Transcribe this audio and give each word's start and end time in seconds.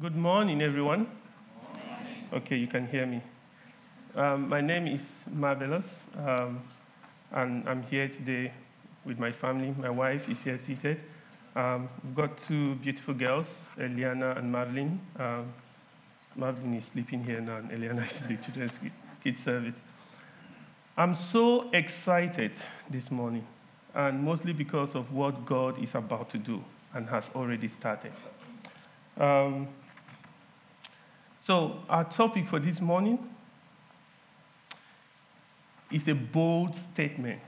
Good 0.00 0.16
morning, 0.16 0.60
everyone. 0.60 1.06
Okay, 2.32 2.56
you 2.56 2.66
can 2.66 2.88
hear 2.88 3.06
me. 3.06 3.22
Um, 4.16 4.48
my 4.48 4.60
name 4.60 4.88
is 4.88 5.04
Marvelous, 5.30 5.86
um, 6.18 6.60
and 7.30 7.68
I'm 7.68 7.84
here 7.84 8.08
today 8.08 8.50
with 9.04 9.20
my 9.20 9.30
family. 9.30 9.72
My 9.78 9.90
wife 9.90 10.28
is 10.28 10.36
here 10.42 10.58
seated. 10.58 10.98
Um, 11.54 11.88
we've 12.02 12.16
got 12.16 12.36
two 12.38 12.74
beautiful 12.74 13.14
girls, 13.14 13.46
Eliana 13.78 14.36
and 14.36 14.50
Madeline. 14.50 14.98
Um, 15.16 15.54
Madeline 16.34 16.74
is 16.74 16.86
sleeping 16.86 17.22
here 17.22 17.40
now, 17.40 17.58
and 17.58 17.70
Eliana 17.70 18.10
is 18.10 18.20
in 18.20 18.36
the 18.36 18.42
children's 18.42 18.72
kids 19.22 19.44
service. 19.44 19.76
I'm 20.96 21.14
so 21.14 21.70
excited 21.70 22.50
this 22.90 23.12
morning, 23.12 23.46
and 23.94 24.24
mostly 24.24 24.54
because 24.54 24.96
of 24.96 25.12
what 25.12 25.46
God 25.46 25.80
is 25.80 25.94
about 25.94 26.30
to 26.30 26.38
do 26.38 26.64
and 26.94 27.08
has 27.08 27.30
already 27.36 27.68
started. 27.68 28.12
Um, 29.16 29.68
so, 31.46 31.76
our 31.90 32.04
topic 32.04 32.48
for 32.48 32.58
this 32.58 32.80
morning 32.80 33.18
is 35.92 36.08
a 36.08 36.14
bold 36.14 36.74
statement, 36.74 37.42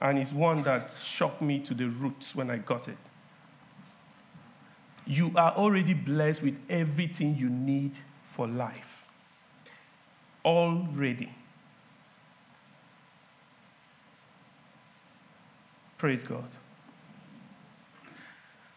and 0.00 0.18
it's 0.18 0.32
one 0.32 0.62
that 0.62 0.90
shocked 1.04 1.42
me 1.42 1.58
to 1.66 1.74
the 1.74 1.84
roots 1.84 2.34
when 2.34 2.50
I 2.50 2.56
got 2.56 2.88
it. 2.88 2.96
You 5.06 5.32
are 5.36 5.52
already 5.52 5.92
blessed 5.92 6.40
with 6.40 6.54
everything 6.70 7.36
you 7.36 7.50
need 7.50 7.92
for 8.34 8.48
life. 8.48 9.04
Already. 10.42 11.30
Praise 15.98 16.22
God. 16.22 16.48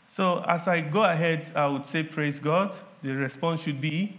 So, 0.09 0.43
as 0.49 0.67
I 0.67 0.81
go 0.81 1.05
ahead, 1.05 1.53
I 1.55 1.65
would 1.67 1.85
say, 1.85 2.03
Praise 2.03 2.39
God. 2.39 2.75
The 3.01 3.11
response 3.11 3.61
should 3.61 3.79
be 3.79 4.17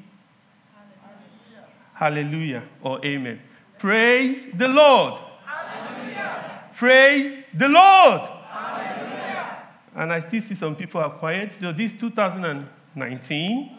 Hallelujah, 1.95 2.65
or 2.83 3.05
Amen. 3.05 3.41
Praise 3.79 4.45
the 4.55 4.69
Lord. 4.69 5.21
Hallelujah. 5.45 6.65
Praise 6.77 7.39
the 7.55 7.69
Lord. 7.69 8.21
Hallelujah. 8.49 9.63
And 9.95 10.13
I 10.13 10.27
still 10.27 10.43
see 10.43 10.55
some 10.55 10.75
people 10.75 11.01
are 11.01 11.11
quiet. 11.11 11.55
So, 11.61 11.73
this 11.73 11.93
2019, 11.95 13.79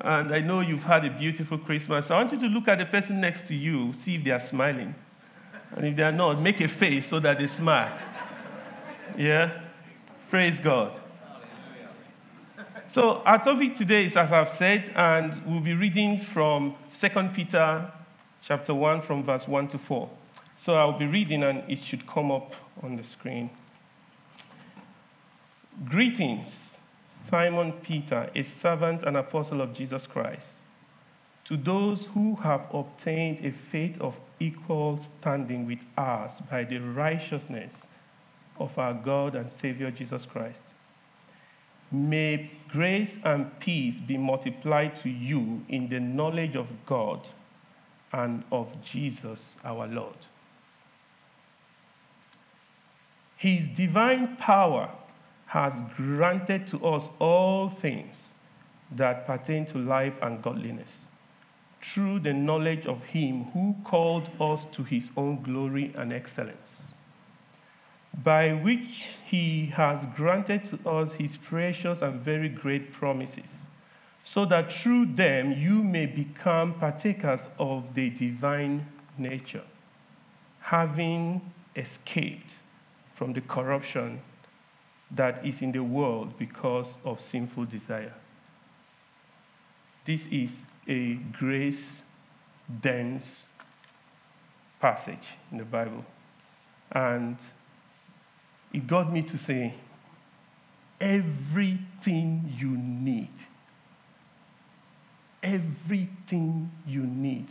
and 0.00 0.34
I 0.34 0.40
know 0.40 0.60
you've 0.60 0.82
had 0.82 1.04
a 1.04 1.10
beautiful 1.10 1.58
Christmas. 1.58 2.10
I 2.10 2.16
want 2.16 2.32
you 2.32 2.40
to 2.40 2.46
look 2.46 2.68
at 2.68 2.78
the 2.78 2.86
person 2.86 3.20
next 3.20 3.46
to 3.48 3.54
you, 3.54 3.92
see 3.94 4.16
if 4.16 4.24
they 4.24 4.30
are 4.30 4.40
smiling. 4.40 4.94
And 5.76 5.86
if 5.86 5.96
they 5.96 6.02
are 6.02 6.12
not, 6.12 6.40
make 6.40 6.60
a 6.60 6.68
face 6.68 7.08
so 7.08 7.20
that 7.20 7.38
they 7.38 7.46
smile. 7.46 7.96
Yeah? 9.16 9.60
Praise 10.30 10.58
God. 10.58 11.01
So 12.92 13.22
our 13.24 13.42
topic 13.42 13.74
today 13.74 14.04
is, 14.04 14.18
as 14.18 14.30
I've 14.30 14.50
said, 14.50 14.92
and 14.94 15.40
we'll 15.46 15.62
be 15.62 15.72
reading 15.72 16.20
from 16.34 16.74
2 17.00 17.08
Peter 17.34 17.90
chapter 18.46 18.74
1 18.74 19.00
from 19.00 19.24
verse 19.24 19.48
1 19.48 19.68
to 19.68 19.78
4. 19.78 20.10
So 20.56 20.74
I'll 20.74 20.98
be 20.98 21.06
reading 21.06 21.42
and 21.42 21.62
it 21.70 21.82
should 21.82 22.06
come 22.06 22.30
up 22.30 22.52
on 22.82 22.96
the 22.96 23.02
screen. 23.02 23.48
Greetings, 25.86 26.76
Simon 27.08 27.72
Peter, 27.82 28.28
a 28.36 28.42
servant 28.42 29.04
and 29.04 29.16
apostle 29.16 29.62
of 29.62 29.72
Jesus 29.72 30.06
Christ, 30.06 30.56
to 31.46 31.56
those 31.56 32.04
who 32.12 32.34
have 32.42 32.66
obtained 32.74 33.42
a 33.42 33.52
faith 33.70 33.98
of 34.02 34.14
equal 34.38 34.98
standing 34.98 35.66
with 35.66 35.80
ours 35.96 36.32
by 36.50 36.64
the 36.64 36.76
righteousness 36.76 37.86
of 38.58 38.76
our 38.76 38.92
God 38.92 39.34
and 39.34 39.50
Savior 39.50 39.90
Jesus 39.90 40.26
Christ. 40.26 40.71
May 41.92 42.50
grace 42.68 43.18
and 43.22 43.58
peace 43.60 44.00
be 44.00 44.16
multiplied 44.16 44.96
to 45.02 45.10
you 45.10 45.62
in 45.68 45.88
the 45.88 46.00
knowledge 46.00 46.56
of 46.56 46.66
God 46.86 47.28
and 48.12 48.42
of 48.50 48.68
Jesus 48.82 49.52
our 49.62 49.86
Lord. 49.86 50.16
His 53.36 53.68
divine 53.68 54.36
power 54.36 54.90
has 55.46 55.74
granted 55.96 56.66
to 56.68 56.86
us 56.86 57.08
all 57.18 57.68
things 57.68 58.32
that 58.92 59.26
pertain 59.26 59.66
to 59.66 59.78
life 59.78 60.14
and 60.22 60.42
godliness 60.42 60.90
through 61.82 62.20
the 62.20 62.32
knowledge 62.32 62.86
of 62.86 63.02
Him 63.02 63.44
who 63.52 63.74
called 63.84 64.30
us 64.40 64.64
to 64.72 64.82
His 64.84 65.10
own 65.16 65.42
glory 65.42 65.92
and 65.96 66.12
excellence 66.12 66.81
by 68.22 68.52
which 68.52 69.06
he 69.26 69.66
has 69.74 70.04
granted 70.14 70.64
to 70.66 70.88
us 70.88 71.12
his 71.12 71.36
precious 71.36 72.02
and 72.02 72.20
very 72.20 72.48
great 72.48 72.92
promises, 72.92 73.66
so 74.22 74.44
that 74.44 74.72
through 74.72 75.06
them 75.14 75.52
you 75.52 75.82
may 75.82 76.06
become 76.06 76.74
partakers 76.74 77.48
of 77.58 77.94
the 77.94 78.10
divine 78.10 78.86
nature, 79.18 79.64
having 80.60 81.40
escaped 81.76 82.56
from 83.14 83.32
the 83.32 83.40
corruption 83.40 84.20
that 85.10 85.44
is 85.44 85.62
in 85.62 85.72
the 85.72 85.82
world 85.82 86.36
because 86.38 86.94
of 87.04 87.20
sinful 87.20 87.64
desire. 87.66 88.14
This 90.04 90.22
is 90.30 90.62
a 90.88 91.14
grace 91.14 91.98
dense 92.80 93.44
passage 94.80 95.36
in 95.50 95.58
the 95.58 95.64
Bible. 95.64 96.04
And 96.90 97.36
it 98.72 98.86
got 98.86 99.12
me 99.12 99.22
to 99.22 99.38
say, 99.38 99.74
everything 101.00 102.54
you 102.58 102.68
need, 102.68 103.32
everything 105.42 106.70
you 106.86 107.02
need 107.02 107.48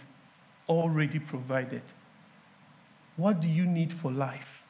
already 0.67 1.19
provided. 1.19 1.83
What 3.17 3.41
do 3.41 3.47
you 3.47 3.65
need 3.65 3.93
for 3.93 4.11
life? 4.11 4.63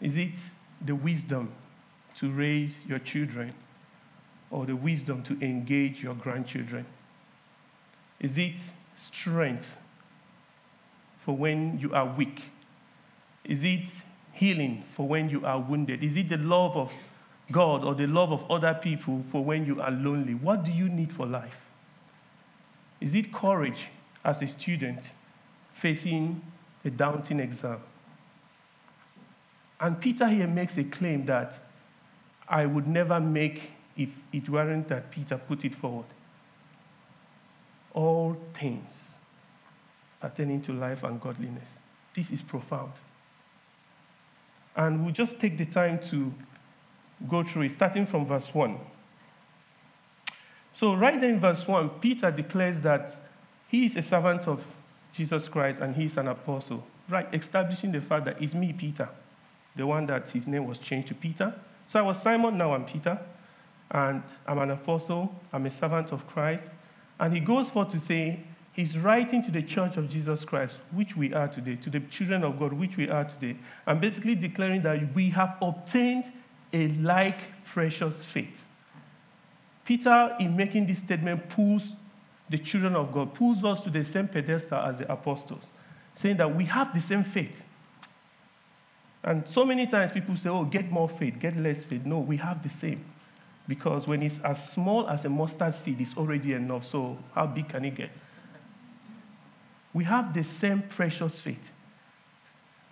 Is 0.00 0.16
it 0.16 0.34
the 0.84 0.94
wisdom 0.94 1.52
to 2.16 2.30
raise 2.30 2.74
your 2.86 2.98
children 2.98 3.54
or 4.50 4.66
the 4.66 4.76
wisdom 4.76 5.22
to 5.24 5.38
engage 5.44 6.02
your 6.02 6.14
grandchildren? 6.14 6.86
Is 8.20 8.38
it 8.38 8.56
strength 8.98 9.66
for 11.24 11.36
when 11.36 11.78
you 11.78 11.92
are 11.92 12.06
weak? 12.06 12.42
Is 13.44 13.64
it 13.64 13.90
healing 14.34 14.84
for 14.96 15.06
when 15.06 15.30
you 15.30 15.44
are 15.46 15.60
wounded? 15.60 16.02
Is 16.02 16.16
it 16.16 16.28
the 16.28 16.36
love 16.36 16.76
of 16.76 16.92
God 17.52 17.84
or 17.84 17.94
the 17.94 18.06
love 18.06 18.32
of 18.32 18.50
other 18.50 18.78
people 18.82 19.24
for 19.30 19.44
when 19.44 19.64
you 19.64 19.80
are 19.80 19.90
lonely? 19.90 20.34
What 20.34 20.64
do 20.64 20.70
you 20.70 20.88
need 20.88 21.12
for 21.12 21.26
life? 21.26 21.56
Is 23.00 23.14
it 23.14 23.32
courage 23.32 23.88
as 24.24 24.40
a 24.42 24.48
student 24.48 25.00
facing 25.74 26.42
a 26.84 26.90
daunting 26.90 27.40
exam? 27.40 27.80
And 29.80 30.00
Peter 30.00 30.28
here 30.28 30.46
makes 30.46 30.76
a 30.78 30.84
claim 30.84 31.26
that 31.26 31.58
I 32.48 32.66
would 32.66 32.86
never 32.86 33.20
make 33.20 33.70
if 33.96 34.08
it 34.32 34.48
weren't 34.48 34.88
that 34.88 35.10
Peter 35.10 35.36
put 35.36 35.64
it 35.64 35.74
forward. 35.74 36.06
All 37.92 38.36
things 38.58 38.92
pertaining 40.20 40.62
to 40.62 40.72
life 40.72 41.04
and 41.04 41.20
godliness. 41.20 41.68
This 42.16 42.30
is 42.30 42.42
profound. 42.42 42.92
And 44.76 45.04
we'll 45.04 45.14
just 45.14 45.38
take 45.38 45.56
the 45.56 45.66
time 45.66 46.00
to 46.10 46.32
go 47.28 47.44
through 47.44 47.62
it, 47.62 47.72
starting 47.72 48.06
from 48.06 48.26
verse 48.26 48.48
1. 48.52 48.78
So, 50.72 50.94
right 50.94 51.20
there 51.20 51.30
in 51.30 51.38
verse 51.38 51.66
1, 51.66 51.88
Peter 52.00 52.30
declares 52.30 52.80
that 52.80 53.16
he 53.68 53.86
is 53.86 53.96
a 53.96 54.02
servant 54.02 54.48
of 54.48 54.60
Jesus 55.12 55.48
Christ 55.48 55.80
and 55.80 55.94
he 55.94 56.06
is 56.06 56.16
an 56.16 56.28
apostle, 56.28 56.84
right? 57.08 57.32
Establishing 57.32 57.92
the 57.92 58.00
fact 58.00 58.24
that 58.24 58.42
it's 58.42 58.54
me, 58.54 58.72
Peter, 58.72 59.08
the 59.76 59.86
one 59.86 60.06
that 60.06 60.28
his 60.30 60.48
name 60.48 60.66
was 60.66 60.78
changed 60.78 61.08
to 61.08 61.14
Peter. 61.14 61.54
So, 61.92 62.00
I 62.00 62.02
was 62.02 62.20
Simon, 62.20 62.58
now 62.58 62.74
I'm 62.74 62.84
Peter, 62.84 63.18
and 63.92 64.22
I'm 64.46 64.58
an 64.58 64.72
apostle, 64.72 65.32
I'm 65.52 65.66
a 65.66 65.70
servant 65.70 66.10
of 66.10 66.26
Christ. 66.26 66.66
And 67.20 67.32
he 67.32 67.38
goes 67.38 67.70
forth 67.70 67.90
to 67.90 68.00
say, 68.00 68.40
He's 68.74 68.98
writing 68.98 69.42
to 69.44 69.52
the 69.52 69.62
church 69.62 69.96
of 69.96 70.10
Jesus 70.10 70.44
Christ, 70.44 70.74
which 70.90 71.16
we 71.16 71.32
are 71.32 71.46
today, 71.46 71.76
to 71.76 71.90
the 71.90 72.00
children 72.00 72.42
of 72.42 72.58
God, 72.58 72.72
which 72.72 72.96
we 72.96 73.08
are 73.08 73.24
today, 73.24 73.56
and 73.86 74.00
basically 74.00 74.34
declaring 74.34 74.82
that 74.82 75.14
we 75.14 75.30
have 75.30 75.56
obtained 75.62 76.32
a 76.72 76.88
like 76.88 77.38
precious 77.64 78.24
faith. 78.24 78.62
Peter, 79.84 80.34
in 80.40 80.56
making 80.56 80.86
this 80.86 80.98
statement, 80.98 81.48
pulls 81.50 81.84
the 82.50 82.58
children 82.58 82.96
of 82.96 83.12
God, 83.12 83.32
pulls 83.34 83.64
us 83.64 83.80
to 83.82 83.90
the 83.90 84.04
same 84.04 84.26
pedestal 84.26 84.80
as 84.80 84.98
the 84.98 85.10
apostles, 85.10 85.64
saying 86.16 86.38
that 86.38 86.56
we 86.56 86.64
have 86.64 86.92
the 86.92 87.00
same 87.00 87.22
faith. 87.22 87.60
And 89.22 89.48
so 89.48 89.64
many 89.64 89.86
times 89.86 90.10
people 90.10 90.36
say, 90.36 90.48
oh, 90.48 90.64
get 90.64 90.90
more 90.90 91.08
faith, 91.08 91.34
get 91.38 91.56
less 91.56 91.84
faith. 91.84 92.04
No, 92.04 92.18
we 92.18 92.36
have 92.38 92.62
the 92.62 92.68
same. 92.68 93.04
Because 93.68 94.06
when 94.06 94.22
it's 94.22 94.38
as 94.44 94.68
small 94.68 95.08
as 95.08 95.24
a 95.24 95.30
mustard 95.30 95.74
seed, 95.74 96.00
it's 96.00 96.14
already 96.16 96.52
enough. 96.52 96.90
So, 96.90 97.16
how 97.34 97.46
big 97.46 97.68
can 97.70 97.84
it 97.84 97.94
get? 97.94 98.10
We 99.94 100.04
have 100.04 100.34
the 100.34 100.42
same 100.42 100.82
precious 100.82 101.40
faith. 101.40 101.70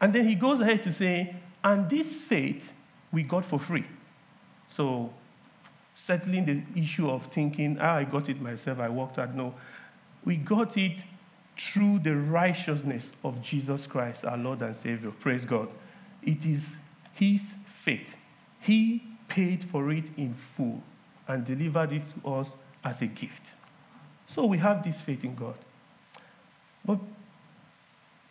And 0.00 0.14
then 0.14 0.26
he 0.26 0.34
goes 0.34 0.60
ahead 0.60 0.82
to 0.84 0.92
say, 0.92 1.36
and 1.62 1.90
this 1.90 2.20
faith 2.20 2.70
we 3.12 3.22
got 3.22 3.44
for 3.44 3.58
free. 3.58 3.84
So 4.68 5.12
settling 5.94 6.46
the 6.46 6.80
issue 6.80 7.10
of 7.10 7.26
thinking, 7.26 7.78
ah, 7.80 7.96
I 7.96 8.04
got 8.04 8.28
it 8.28 8.40
myself, 8.40 8.78
I 8.78 8.88
worked 8.88 9.16
hard. 9.16 9.36
No. 9.36 9.54
We 10.24 10.36
got 10.36 10.76
it 10.78 11.02
through 11.58 12.00
the 12.00 12.16
righteousness 12.16 13.10
of 13.22 13.42
Jesus 13.42 13.86
Christ, 13.86 14.24
our 14.24 14.38
Lord 14.38 14.62
and 14.62 14.74
Savior. 14.74 15.10
Praise 15.10 15.44
God. 15.44 15.68
It 16.22 16.46
is 16.46 16.62
His 17.14 17.54
faith. 17.84 18.14
He 18.60 19.04
paid 19.28 19.64
for 19.70 19.90
it 19.90 20.04
in 20.16 20.34
full 20.56 20.82
and 21.28 21.44
delivered 21.44 21.92
it 21.92 22.02
to 22.22 22.30
us 22.30 22.48
as 22.84 23.02
a 23.02 23.06
gift. 23.06 23.48
So 24.26 24.46
we 24.46 24.58
have 24.58 24.82
this 24.82 25.00
faith 25.00 25.24
in 25.24 25.34
God. 25.34 25.56
But 26.84 26.98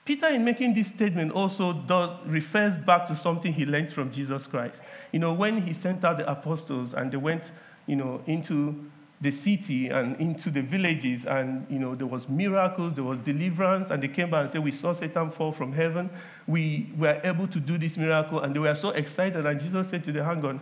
Peter, 0.03 0.27
in 0.27 0.43
making 0.43 0.73
this 0.73 0.87
statement, 0.87 1.31
also 1.31 1.73
does, 1.73 2.17
refers 2.25 2.75
back 2.75 3.07
to 3.07 3.15
something 3.15 3.53
he 3.53 3.65
learned 3.65 3.93
from 3.93 4.11
Jesus 4.11 4.47
Christ. 4.47 4.81
You 5.11 5.19
know, 5.19 5.33
when 5.33 5.61
he 5.61 5.73
sent 5.73 6.03
out 6.03 6.17
the 6.17 6.29
apostles 6.29 6.93
and 6.93 7.11
they 7.11 7.17
went, 7.17 7.43
you 7.85 7.95
know, 7.95 8.21
into 8.25 8.75
the 9.21 9.29
city 9.29 9.89
and 9.89 10.19
into 10.19 10.49
the 10.49 10.61
villages, 10.61 11.25
and 11.25 11.67
you 11.69 11.77
know, 11.77 11.93
there 11.93 12.07
was 12.07 12.27
miracles, 12.27 12.95
there 12.95 13.03
was 13.03 13.19
deliverance, 13.19 13.91
and 13.91 14.01
they 14.01 14.07
came 14.07 14.31
back 14.31 14.41
and 14.41 14.51
said, 14.51 14.63
We 14.63 14.71
saw 14.71 14.93
Satan 14.93 15.29
fall 15.29 15.51
from 15.51 15.71
heaven. 15.71 16.09
We 16.47 16.91
were 16.97 17.21
able 17.23 17.47
to 17.49 17.59
do 17.59 17.77
this 17.77 17.95
miracle, 17.95 18.39
and 18.39 18.55
they 18.55 18.59
were 18.59 18.73
so 18.73 18.89
excited. 18.89 19.45
And 19.45 19.61
Jesus 19.61 19.89
said 19.89 20.03
to 20.05 20.11
them, 20.11 20.25
Hang 20.25 20.43
on. 20.43 20.61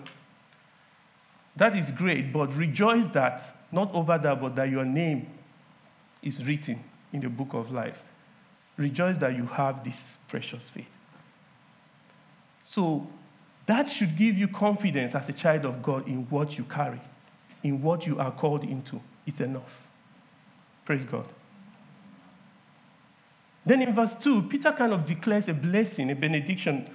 That 1.55 1.77
is 1.77 1.89
great, 1.91 2.31
but 2.33 2.53
rejoice 2.55 3.09
that, 3.11 3.55
not 3.71 3.93
over 3.93 4.17
that, 4.17 4.41
but 4.41 4.55
that 4.57 4.69
your 4.69 4.85
name 4.85 5.27
is 6.21 6.43
written 6.43 6.83
in 7.13 7.21
the 7.21 7.29
book 7.29 7.53
of 7.53 7.71
life. 7.71 8.01
Rejoice 8.77 9.17
that 9.17 9.35
you 9.35 9.45
have 9.45 9.83
this 9.83 10.17
precious 10.27 10.69
faith. 10.69 10.85
So 12.65 13.07
that 13.65 13.89
should 13.89 14.17
give 14.17 14.37
you 14.37 14.47
confidence 14.47 15.15
as 15.15 15.27
a 15.27 15.33
child 15.33 15.65
of 15.65 15.83
God 15.83 16.07
in 16.07 16.27
what 16.29 16.57
you 16.57 16.63
carry, 16.63 17.01
in 17.63 17.81
what 17.81 18.05
you 18.07 18.19
are 18.19 18.31
called 18.31 18.63
into. 18.63 19.01
It's 19.25 19.39
enough. 19.39 19.87
Praise 20.85 21.05
God. 21.05 21.25
Then 23.65 23.81
in 23.81 23.93
verse 23.93 24.15
2, 24.15 24.43
Peter 24.43 24.71
kind 24.71 24.93
of 24.93 25.05
declares 25.05 25.47
a 25.47 25.53
blessing, 25.53 26.09
a 26.09 26.15
benediction 26.15 26.89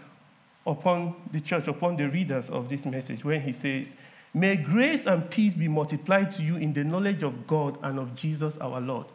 upon 0.67 1.15
the 1.33 1.41
church, 1.41 1.69
upon 1.69 1.97
the 1.97 2.09
readers 2.09 2.49
of 2.51 2.69
this 2.69 2.87
message, 2.87 3.25
when 3.25 3.41
he 3.41 3.53
says, 3.53 3.95
May 4.33 4.57
grace 4.57 5.07
and 5.07 5.31
peace 5.31 5.55
be 5.55 5.69
multiplied 5.69 6.35
to 6.37 6.43
you 6.43 6.57
in 6.57 6.73
the 6.73 6.83
knowledge 6.83 7.23
of 7.23 7.47
God 7.47 7.79
and 7.85 8.01
of 8.01 8.17
Jesus 8.17 8.57
our 8.61 8.81
Lord. 8.81 9.07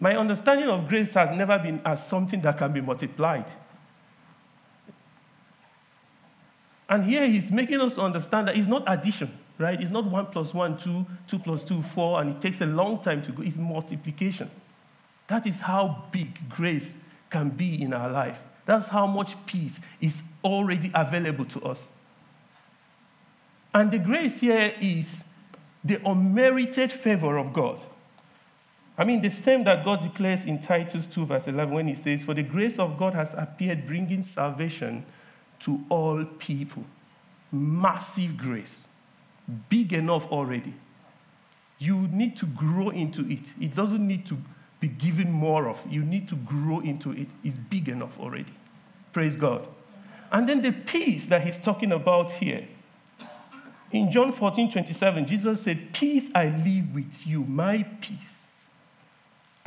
My 0.00 0.16
understanding 0.16 0.68
of 0.68 0.88
grace 0.88 1.14
has 1.14 1.36
never 1.36 1.58
been 1.58 1.80
as 1.84 2.06
something 2.06 2.40
that 2.42 2.58
can 2.58 2.72
be 2.72 2.80
multiplied. 2.80 3.46
And 6.88 7.04
here 7.04 7.28
he's 7.28 7.50
making 7.50 7.80
us 7.80 7.98
understand 7.98 8.48
that 8.48 8.56
it's 8.56 8.68
not 8.68 8.84
addition, 8.86 9.36
right? 9.58 9.78
It's 9.80 9.90
not 9.90 10.06
one 10.06 10.26
plus 10.26 10.54
one, 10.54 10.78
two, 10.78 11.04
two 11.26 11.38
plus 11.38 11.62
two, 11.62 11.82
four, 11.82 12.20
and 12.20 12.30
it 12.30 12.40
takes 12.40 12.60
a 12.60 12.66
long 12.66 13.02
time 13.02 13.22
to 13.24 13.32
go. 13.32 13.42
It's 13.42 13.56
multiplication. 13.56 14.50
That 15.26 15.46
is 15.46 15.58
how 15.58 16.04
big 16.12 16.48
grace 16.48 16.94
can 17.30 17.50
be 17.50 17.82
in 17.82 17.92
our 17.92 18.10
life. 18.10 18.38
That's 18.64 18.88
how 18.88 19.06
much 19.06 19.34
peace 19.46 19.78
is 20.00 20.22
already 20.42 20.90
available 20.94 21.44
to 21.46 21.62
us. 21.62 21.88
And 23.74 23.90
the 23.90 23.98
grace 23.98 24.40
here 24.40 24.74
is 24.80 25.22
the 25.84 26.00
unmerited 26.08 26.92
favor 26.92 27.36
of 27.36 27.52
God. 27.52 27.80
I 28.98 29.04
mean, 29.04 29.20
the 29.22 29.30
same 29.30 29.62
that 29.64 29.84
God 29.84 30.02
declares 30.02 30.44
in 30.44 30.58
Titus 30.58 31.06
2, 31.06 31.26
verse 31.26 31.46
11, 31.46 31.72
when 31.72 31.86
he 31.86 31.94
says, 31.94 32.24
For 32.24 32.34
the 32.34 32.42
grace 32.42 32.80
of 32.80 32.98
God 32.98 33.14
has 33.14 33.32
appeared, 33.34 33.86
bringing 33.86 34.24
salvation 34.24 35.06
to 35.60 35.80
all 35.88 36.24
people. 36.40 36.82
Massive 37.52 38.36
grace, 38.36 38.88
big 39.68 39.92
enough 39.92 40.26
already. 40.26 40.74
You 41.78 42.08
need 42.08 42.36
to 42.38 42.46
grow 42.46 42.90
into 42.90 43.22
it. 43.30 43.44
It 43.60 43.76
doesn't 43.76 44.04
need 44.04 44.26
to 44.26 44.38
be 44.80 44.88
given 44.88 45.30
more 45.30 45.68
of. 45.68 45.78
You 45.88 46.02
need 46.02 46.28
to 46.30 46.34
grow 46.34 46.80
into 46.80 47.12
it. 47.12 47.28
It's 47.44 47.56
big 47.56 47.88
enough 47.88 48.18
already. 48.18 48.52
Praise 49.12 49.36
God. 49.36 49.68
And 50.32 50.48
then 50.48 50.60
the 50.60 50.72
peace 50.72 51.26
that 51.26 51.44
he's 51.44 51.58
talking 51.58 51.92
about 51.92 52.32
here. 52.32 52.66
In 53.92 54.10
John 54.10 54.32
14, 54.32 54.72
27, 54.72 55.26
Jesus 55.26 55.62
said, 55.62 55.94
Peace 55.94 56.28
I 56.34 56.48
leave 56.48 56.92
with 56.92 57.26
you, 57.26 57.44
my 57.44 57.84
peace 58.00 58.47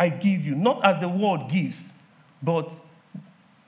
I 0.01 0.09
give 0.09 0.41
you, 0.43 0.55
not 0.55 0.83
as 0.83 0.99
the 0.99 1.07
world 1.07 1.51
gives, 1.51 1.93
but 2.41 2.71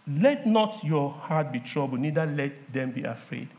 let 0.08 0.48
not 0.48 0.84
your 0.84 1.12
heart 1.12 1.52
be 1.52 1.60
troubled, 1.60 2.00
neither 2.00 2.26
let 2.26 2.74
them 2.74 2.90
be 2.90 3.04
afraid. 3.04 3.50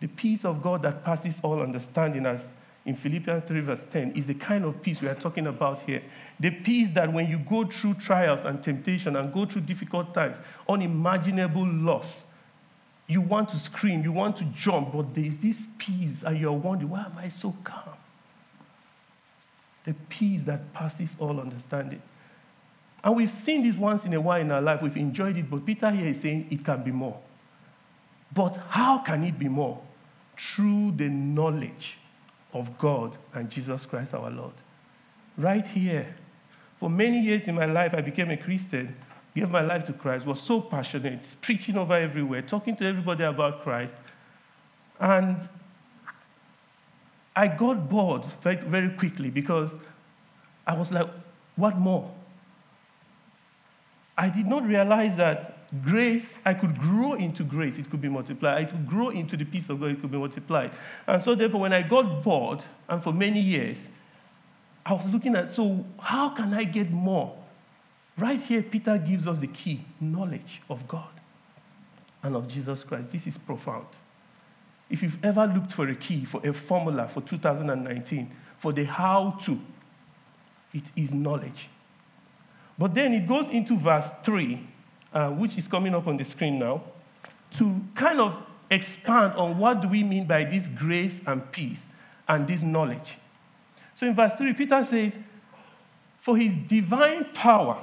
The 0.00 0.08
peace 0.08 0.44
of 0.44 0.60
God 0.60 0.82
that 0.82 1.04
passes 1.04 1.38
all 1.44 1.62
understanding, 1.62 2.26
as 2.26 2.52
in 2.84 2.96
Philippians 2.96 3.44
3, 3.44 3.60
verse 3.60 3.84
10, 3.92 4.16
is 4.16 4.26
the 4.26 4.34
kind 4.34 4.64
of 4.64 4.82
peace 4.82 5.00
we 5.00 5.06
are 5.06 5.14
talking 5.14 5.46
about 5.46 5.82
here. 5.82 6.02
The 6.40 6.50
peace 6.50 6.90
that 6.94 7.12
when 7.12 7.28
you 7.28 7.38
go 7.38 7.64
through 7.64 7.94
trials 7.94 8.44
and 8.44 8.60
temptation 8.60 9.14
and 9.14 9.32
go 9.32 9.46
through 9.46 9.62
difficult 9.62 10.12
times, 10.12 10.36
unimaginable 10.68 11.64
loss, 11.64 12.22
you 13.06 13.20
want 13.20 13.50
to 13.50 13.58
scream, 13.60 14.02
you 14.02 14.10
want 14.10 14.36
to 14.38 14.44
jump, 14.46 14.94
but 14.94 15.14
there's 15.14 15.42
this 15.42 15.64
peace, 15.78 16.24
and 16.24 16.40
you're 16.40 16.50
wondering, 16.50 16.90
why 16.90 17.04
am 17.04 17.16
I 17.16 17.28
so 17.28 17.54
calm? 17.62 17.94
The 19.84 19.94
peace 20.08 20.42
that 20.46 20.74
passes 20.74 21.10
all 21.20 21.38
understanding. 21.38 22.02
And 23.06 23.14
we've 23.14 23.32
seen 23.32 23.62
this 23.62 23.76
once 23.76 24.04
in 24.04 24.12
a 24.14 24.20
while 24.20 24.40
in 24.40 24.50
our 24.50 24.60
life. 24.60 24.82
We've 24.82 24.96
enjoyed 24.96 25.36
it, 25.36 25.48
but 25.48 25.64
Peter 25.64 25.92
here 25.92 26.08
is 26.08 26.20
saying 26.20 26.48
it 26.50 26.64
can 26.64 26.82
be 26.82 26.90
more. 26.90 27.16
But 28.34 28.56
how 28.68 28.98
can 28.98 29.22
it 29.22 29.38
be 29.38 29.46
more? 29.46 29.80
Through 30.36 30.94
the 30.96 31.08
knowledge 31.08 31.98
of 32.52 32.76
God 32.78 33.16
and 33.32 33.48
Jesus 33.48 33.86
Christ 33.86 34.12
our 34.12 34.28
Lord. 34.28 34.54
Right 35.38 35.64
here. 35.64 36.16
For 36.80 36.90
many 36.90 37.20
years 37.20 37.46
in 37.46 37.54
my 37.54 37.66
life, 37.66 37.94
I 37.94 38.00
became 38.00 38.28
a 38.32 38.36
Christian, 38.36 38.96
gave 39.36 39.50
my 39.50 39.62
life 39.62 39.86
to 39.86 39.92
Christ, 39.92 40.26
was 40.26 40.40
so 40.40 40.60
passionate, 40.60 41.22
preaching 41.42 41.78
over 41.78 41.94
everywhere, 41.94 42.42
talking 42.42 42.74
to 42.74 42.84
everybody 42.84 43.22
about 43.22 43.62
Christ. 43.62 43.94
And 44.98 45.48
I 47.36 47.46
got 47.46 47.88
bored 47.88 48.24
very, 48.42 48.90
quickly 48.98 49.30
because 49.30 49.70
I 50.66 50.74
was 50.74 50.90
like, 50.90 51.08
what 51.54 51.78
more? 51.78 52.10
I 54.18 54.28
did 54.28 54.46
not 54.46 54.66
realize 54.66 55.16
that 55.16 55.56
grace, 55.82 56.34
I 56.44 56.54
could 56.54 56.78
grow 56.78 57.14
into 57.14 57.44
grace, 57.44 57.78
it 57.78 57.90
could 57.90 58.00
be 58.00 58.08
multiplied. 58.08 58.56
I 58.56 58.64
could 58.64 58.86
grow 58.86 59.10
into 59.10 59.36
the 59.36 59.44
peace 59.44 59.68
of 59.68 59.80
God, 59.80 59.90
it 59.90 60.00
could 60.00 60.10
be 60.10 60.18
multiplied. 60.18 60.72
And 61.06 61.22
so, 61.22 61.34
therefore, 61.34 61.60
when 61.60 61.72
I 61.72 61.82
got 61.82 62.22
bored, 62.22 62.62
and 62.88 63.02
for 63.02 63.12
many 63.12 63.40
years, 63.40 63.78
I 64.84 64.92
was 64.94 65.06
looking 65.06 65.34
at, 65.34 65.50
so 65.50 65.84
how 65.98 66.30
can 66.30 66.54
I 66.54 66.64
get 66.64 66.90
more? 66.90 67.36
Right 68.16 68.40
here, 68.40 68.62
Peter 68.62 68.96
gives 68.96 69.26
us 69.26 69.38
the 69.38 69.48
key 69.48 69.84
knowledge 70.00 70.62
of 70.70 70.86
God 70.88 71.08
and 72.22 72.34
of 72.34 72.48
Jesus 72.48 72.82
Christ. 72.82 73.10
This 73.10 73.26
is 73.26 73.36
profound. 73.36 73.86
If 74.88 75.02
you've 75.02 75.22
ever 75.24 75.46
looked 75.46 75.72
for 75.72 75.88
a 75.88 75.94
key, 75.94 76.24
for 76.24 76.46
a 76.46 76.52
formula 76.52 77.10
for 77.12 77.20
2019, 77.20 78.30
for 78.58 78.72
the 78.72 78.84
how 78.84 79.38
to, 79.44 79.60
it 80.72 80.84
is 80.94 81.12
knowledge. 81.12 81.68
But 82.78 82.94
then 82.94 83.14
it 83.14 83.26
goes 83.26 83.48
into 83.48 83.78
verse 83.78 84.10
3, 84.22 84.66
uh, 85.12 85.30
which 85.30 85.56
is 85.56 85.66
coming 85.66 85.94
up 85.94 86.06
on 86.06 86.16
the 86.16 86.24
screen 86.24 86.58
now, 86.58 86.82
to 87.58 87.80
kind 87.94 88.20
of 88.20 88.36
expand 88.70 89.32
on 89.34 89.58
what 89.58 89.80
do 89.80 89.88
we 89.88 90.02
mean 90.02 90.26
by 90.26 90.44
this 90.44 90.66
grace 90.66 91.20
and 91.26 91.50
peace 91.52 91.86
and 92.28 92.46
this 92.46 92.62
knowledge. 92.62 93.18
So 93.94 94.06
in 94.06 94.14
verse 94.14 94.34
3, 94.34 94.52
Peter 94.52 94.84
says, 94.84 95.16
For 96.20 96.36
his 96.36 96.54
divine 96.54 97.26
power 97.34 97.82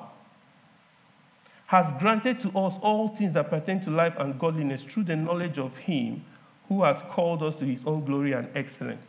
has 1.67 1.91
granted 1.99 2.39
to 2.41 2.49
us 2.49 2.77
all 2.81 3.07
things 3.07 3.33
that 3.33 3.49
pertain 3.49 3.81
to 3.81 3.89
life 3.89 4.13
and 4.19 4.37
godliness 4.39 4.83
through 4.83 5.05
the 5.05 5.15
knowledge 5.15 5.57
of 5.57 5.75
him 5.77 6.23
who 6.67 6.83
has 6.83 7.01
called 7.09 7.41
us 7.41 7.55
to 7.55 7.65
his 7.65 7.81
own 7.85 8.05
glory 8.05 8.33
and 8.33 8.47
excellence. 8.55 9.07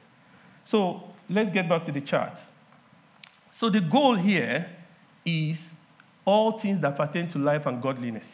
So 0.64 1.02
let's 1.28 1.50
get 1.50 1.68
back 1.68 1.84
to 1.84 1.92
the 1.92 2.00
chart. 2.00 2.38
So 3.54 3.68
the 3.68 3.80
goal 3.80 4.14
here 4.14 4.66
is 5.26 5.58
all 6.24 6.58
things 6.58 6.80
that 6.80 6.96
pertain 6.96 7.30
to 7.30 7.38
life 7.38 7.66
and 7.66 7.82
godliness. 7.82 8.30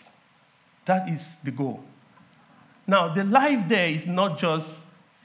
That 0.86 1.08
is 1.08 1.22
the 1.44 1.50
goal. 1.50 1.82
Now, 2.86 3.14
the 3.14 3.24
life 3.24 3.68
there 3.68 3.88
is 3.88 4.06
not 4.06 4.38
just 4.38 4.68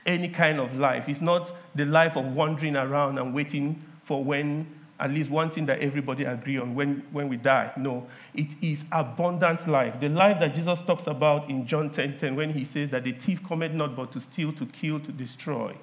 any 0.06 0.30
kind 0.30 0.60
of 0.60 0.76
life. 0.76 1.10
It's 1.10 1.22
not 1.22 1.52
the 1.74 1.86
life 1.86 2.16
of 2.16 2.26
wandering 2.34 2.76
around 2.76 3.18
and 3.18 3.34
waiting 3.34 3.84
for 4.04 4.24
when, 4.24 4.68
at 5.00 5.10
least 5.10 5.30
one 5.30 5.50
thing 5.50 5.66
that 5.66 5.80
everybody 5.80 6.26
agree 6.26 6.58
on, 6.58 6.76
when, 6.76 7.04
when 7.12 7.28
we 7.28 7.38
die. 7.38 7.72
No, 7.78 8.08
it 8.34 8.50
is 8.62 8.84
abundant 8.92 9.68
life. 9.68 10.00
The 10.00 10.10
life 10.10 10.40
that 10.40 10.54
Jesus 10.54 10.82
talks 10.84 11.08
about 11.08 11.50
in 11.50 11.66
John 11.66 11.90
10, 11.90 12.20
10 12.20 12.36
when 12.36 12.54
he 12.54 12.66
says 12.66 12.92
that 12.92 13.04
the 13.04 13.14
thief 13.14 13.42
cometh 13.48 13.72
not 13.72 13.96
but 13.96 14.12
to 14.12 14.22
steal, 14.22 14.54
to 14.54 14.66
kill, 14.68 15.00
to 15.00 15.12
destroy. 15.12 15.76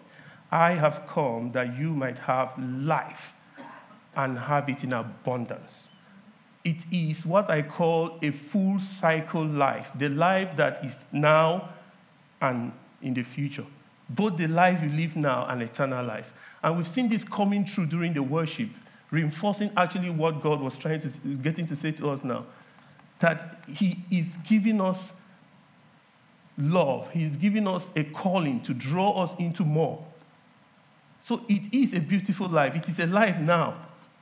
I 0.51 0.75
have 0.75 1.05
come 1.09 1.53
that 1.53 1.79
you 1.79 1.91
might 1.91 2.19
have 2.19 2.53
life 2.59 3.33
and 4.15 4.39
have 4.39 4.69
it 4.69 4.85
in 4.85 4.93
abundance. 4.93 5.89
It 6.65 6.85
is 6.93 7.27
what 7.27 7.51
I 7.51 7.63
call 7.63 8.19
a 8.23 8.31
full 8.31 8.79
cycle 8.79 9.45
life, 9.45 9.89
the 9.99 10.09
life 10.09 10.57
that 10.57 10.85
is 10.85 11.05
now 11.13 11.71
and 12.41 12.73
in 13.01 13.15
the 13.15 13.23
future. 13.23 13.67
both 14.15 14.37
the 14.37 14.47
life 14.47 14.83
you 14.83 14.91
live 14.91 15.17
now 15.17 15.47
and 15.49 15.63
eternal 15.63 16.05
life. 16.05 16.33
And 16.63 16.77
we've 16.77 16.89
seen 16.89 17.09
this 17.09 17.25
coming 17.25 17.67
through 17.67 17.87
during 17.87 18.15
the 18.15 18.23
worship, 18.23 18.69
reinforcing 19.11 19.71
actually 19.77 20.11
what 20.11 20.43
God 20.43 20.61
was 20.61 20.77
trying 20.77 21.01
to 21.03 21.09
getting 21.43 21.67
to 21.69 21.77
say 21.77 21.93
to 21.93 22.11
us 22.11 22.21
now. 22.23 22.47
That 23.21 23.63
He 23.69 24.05
is 24.11 24.37
giving 24.49 24.81
us 24.81 25.13
love, 26.59 27.11
He's 27.11 27.37
giving 27.37 27.67
us 27.67 27.89
a 27.97 28.05
calling 28.05 28.61
to 28.63 28.75
draw 28.75 29.23
us 29.23 29.33
into 29.39 29.65
more. 29.65 30.05
So 31.23 31.43
it 31.49 31.73
is 31.73 31.93
a 31.93 32.01
beautiful 32.01 32.49
life. 32.49 32.75
It 32.75 32.89
is 32.89 32.99
a 32.99 33.07
life 33.07 33.39
now, 33.39 33.77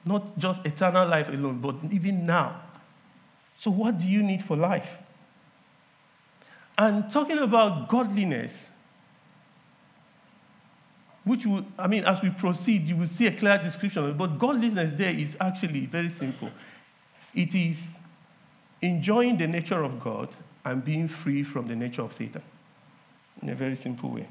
not 0.05 0.39
just 0.39 0.65
eternal 0.65 1.09
life 1.09 1.29
alone, 1.29 1.61
but 1.61 1.77
even 1.93 2.27
now. 2.27 2.63
So, 3.57 3.71
what 3.71 3.99
do 3.99 4.07
you 4.07 4.23
need 4.23 4.43
for 4.45 4.57
life? 4.57 4.89
And 6.79 7.11
talking 7.11 7.39
about 7.39 7.89
godliness, 7.89 8.55
which 11.25 11.45
will, 11.45 11.65
I 11.79 11.87
mean, 11.87 12.05
as 12.05 12.23
we 12.23 12.31
proceed, 12.31 12.89
you 12.89 12.97
will 12.97 13.07
see 13.07 13.27
a 13.27 13.37
clear 13.37 13.59
description. 13.59 14.17
But 14.17 14.39
godliness 14.39 14.93
there 14.97 15.11
is 15.11 15.37
actually 15.41 15.85
very 15.87 16.09
simple. 16.09 16.51
It 17.35 17.55
is 17.55 17.99
enjoying 18.81 19.37
the 19.37 19.47
nature 19.47 19.83
of 19.83 20.01
God 20.01 20.31
and 20.65 20.83
being 20.83 21.07
free 21.07 21.43
from 21.43 21.69
the 21.69 21.77
nature 21.77 22.03
of 22.03 22.15
Satan 22.15 22.43
in 23.43 23.51
a 23.51 23.55
very 23.55 23.77
simple 23.77 24.11
way. 24.11 24.27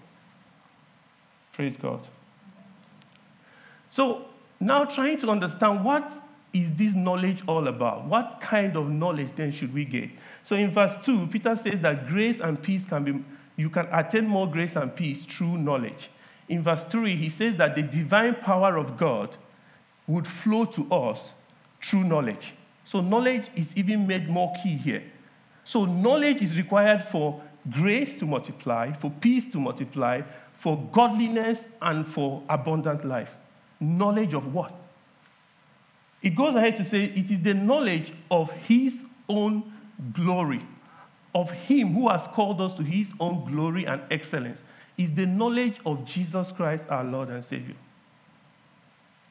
Praise 1.53 1.77
God. 1.77 2.01
So, 3.91 4.25
now 4.59 4.85
trying 4.85 5.19
to 5.19 5.29
understand 5.29 5.83
what 5.83 6.11
is 6.51 6.73
this 6.75 6.93
knowledge 6.93 7.43
all 7.47 7.67
about? 7.67 8.05
What 8.05 8.39
kind 8.41 8.75
of 8.75 8.89
knowledge 8.89 9.29
then 9.35 9.51
should 9.51 9.73
we 9.73 9.85
get? 9.85 10.09
So 10.43 10.55
in 10.55 10.71
verse 10.71 10.97
2, 11.03 11.27
Peter 11.27 11.55
says 11.55 11.81
that 11.81 12.07
grace 12.07 12.39
and 12.39 12.61
peace 12.61 12.85
can 12.85 13.03
be, 13.03 13.23
you 13.55 13.69
can 13.69 13.87
attain 13.91 14.27
more 14.27 14.49
grace 14.49 14.75
and 14.75 14.93
peace 14.95 15.25
through 15.25 15.57
knowledge. 15.57 16.09
In 16.47 16.63
verse 16.63 16.83
3, 16.85 17.15
he 17.15 17.29
says 17.29 17.57
that 17.57 17.75
the 17.75 17.83
divine 17.83 18.35
power 18.35 18.77
of 18.77 18.97
God 18.97 19.35
would 20.07 20.25
flow 20.25 20.65
to 20.65 20.91
us 20.91 21.33
through 21.81 22.03
knowledge. 22.05 22.53
So 22.83 23.01
knowledge 23.01 23.45
is 23.55 23.71
even 23.75 24.07
made 24.07 24.27
more 24.27 24.53
key 24.63 24.75
here. 24.75 25.03
So 25.63 25.85
knowledge 25.85 26.41
is 26.41 26.57
required 26.57 27.05
for 27.11 27.41
grace 27.69 28.15
to 28.17 28.25
multiply, 28.25 28.91
for 28.93 29.11
peace 29.11 29.47
to 29.51 29.59
multiply, 29.59 30.21
for 30.59 30.89
godliness, 30.91 31.65
and 31.81 32.07
for 32.07 32.41
abundant 32.49 33.05
life. 33.05 33.29
Knowledge 33.79 34.33
of 34.33 34.53
what? 34.53 34.73
It 36.21 36.35
goes 36.35 36.55
ahead 36.55 36.75
to 36.77 36.83
say 36.83 37.05
it 37.05 37.31
is 37.31 37.41
the 37.41 37.53
knowledge 37.53 38.13
of 38.29 38.51
his 38.51 38.93
own 39.29 39.71
glory, 40.13 40.65
of 41.33 41.49
him 41.51 41.93
who 41.93 42.09
has 42.09 42.27
called 42.33 42.59
us 42.59 42.73
to 42.73 42.83
his 42.83 43.11
own 43.19 43.49
glory 43.49 43.85
and 43.85 44.01
excellence, 44.11 44.59
is 44.97 45.13
the 45.13 45.25
knowledge 45.25 45.77
of 45.85 46.03
Jesus 46.03 46.51
Christ, 46.51 46.87
our 46.89 47.03
Lord 47.03 47.29
and 47.29 47.45
Savior. 47.45 47.75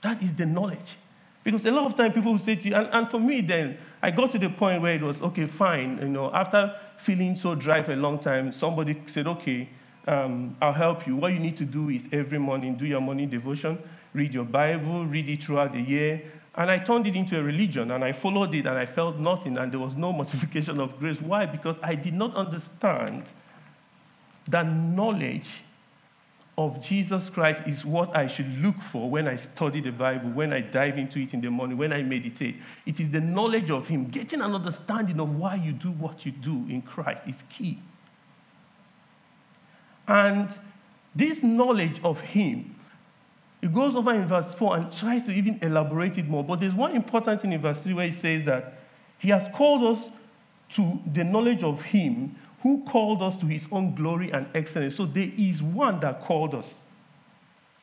That 0.02 0.23
is 0.23 0.33
the 0.35 0.47
knowledge. 0.47 0.97
Because 1.45 1.64
a 1.67 1.71
lot 1.71 1.87
of 1.87 1.97
time 1.97 2.12
people 2.12 2.33
will 2.33 2.38
say 2.38 2.57
to 2.57 2.69
you, 2.69 2.75
and, 2.75 2.88
and 2.93 3.11
for 3.11 3.19
me 3.19 3.40
then, 3.40 3.78
I 4.02 4.11
got 4.11 4.33
to 4.33 4.38
the 4.38 4.49
point 4.49 4.83
where 4.83 4.95
it 4.95 5.02
was, 5.02 5.21
okay, 5.21 5.47
fine. 5.47 5.99
You 5.99 6.09
know, 6.09 6.33
after 6.33 6.75
feeling 6.99 7.35
so 7.37 7.55
dry 7.55 7.83
for 7.83 7.93
a 7.93 7.97
long 7.97 8.19
time, 8.19 8.52
somebody 8.52 9.00
said, 9.07 9.26
okay, 9.26 9.69
um, 10.07 10.57
I'll 10.61 10.73
help 10.73 11.07
you. 11.07 11.17
What 11.17 11.33
you 11.33 11.38
need 11.38 11.57
to 11.59 11.64
do 11.64 11.90
is 11.90 12.02
every 12.12 12.38
morning 12.38 12.76
do 12.76 12.87
your 12.87 13.00
morning 13.00 13.28
devotion, 13.28 13.78
read 14.15 14.35
your 14.35 14.45
Bible, 14.45 15.07
read 15.07 15.29
it 15.29 15.43
throughout 15.43 15.73
the 15.73 15.81
year, 15.81 16.23
and 16.59 16.71
I 16.71 16.79
turned 16.79 17.07
it 17.07 17.15
into 17.15 17.38
a 17.38 17.43
religion 17.43 17.93
and 17.93 18.03
I 18.03 18.12
followed 18.12 18.53
it 18.53 18.67
and 18.67 18.77
I 18.77 18.85
felt 18.85 19.17
nothing 19.17 19.57
and 19.59 19.71
there 19.71 19.79
was 19.79 19.95
no 19.95 20.12
multiplication 20.23 20.81
of 20.81 20.99
grace. 20.99 21.21
Why? 21.21 21.47
Because 21.47 21.77
I 21.83 21.95
did 21.95 22.15
not 22.15 22.35
understand 22.35 23.25
that 24.49 24.67
knowledge 24.67 25.47
of 26.59 26.83
Jesus 26.83 27.31
Christ 27.31 27.62
is 27.69 27.85
what 27.85 28.17
I 28.17 28.27
should 28.27 28.49
look 28.59 28.83
for 28.83 29.09
when 29.09 29.29
I 29.29 29.37
study 29.37 29.81
the 29.81 29.93
Bible, 29.93 30.31
when 30.31 30.53
I 30.53 30.61
dive 30.61 30.99
into 30.99 31.21
it 31.21 31.33
in 31.33 31.41
the 31.41 31.50
morning, 31.50 31.79
when 31.79 31.93
I 31.93 32.03
meditate. 32.03 32.57
It 32.85 32.99
is 32.99 33.11
the 33.11 33.21
knowledge 33.21 33.71
of 33.71 33.87
Him. 33.87 34.09
Getting 34.09 34.41
an 34.41 34.53
understanding 34.53 35.21
of 35.21 35.37
why 35.37 35.55
you 35.55 35.71
do 35.71 35.93
what 35.93 36.27
you 36.27 36.33
do 36.33 36.67
in 36.69 36.83
Christ 36.83 37.29
is 37.29 37.45
key. 37.49 37.79
And 40.09 40.53
this 41.15 41.45
knowledge 41.45 42.00
of 42.03 42.21
Him 42.21 42.75
it 43.61 43.75
goes 43.75 43.97
over 43.97 44.15
in 44.15 44.27
verse 44.29 44.55
4 44.55 44.77
and 44.77 44.93
tries 44.93 45.25
to 45.25 45.33
even 45.33 45.59
elaborate 45.62 46.17
it 46.17 46.29
more. 46.29 46.45
But 46.45 46.61
there's 46.61 46.75
one 46.75 46.95
important 46.95 47.43
thing 47.43 47.53
in 47.53 47.61
verse 47.61 47.83
3 47.83 47.95
where 47.95 48.07
he 48.07 48.12
says 48.12 48.45
that 48.45 48.79
he 49.19 49.31
has 49.31 49.49
called 49.55 49.97
us 49.97 50.09
to 50.71 51.00
the 51.12 51.25
knowledge 51.25 51.65
of 51.65 51.83
him 51.83 52.37
who 52.62 52.85
called 52.88 53.23
us 53.23 53.37
to 53.37 53.47
his 53.47 53.67
own 53.73 53.95
glory 53.95 54.31
and 54.31 54.47
excellence. 54.55 54.97
So 54.97 55.07
there 55.07 55.31
is 55.37 55.62
one 55.62 56.00
that 56.00 56.23
called 56.23 56.55
us. 56.55 56.75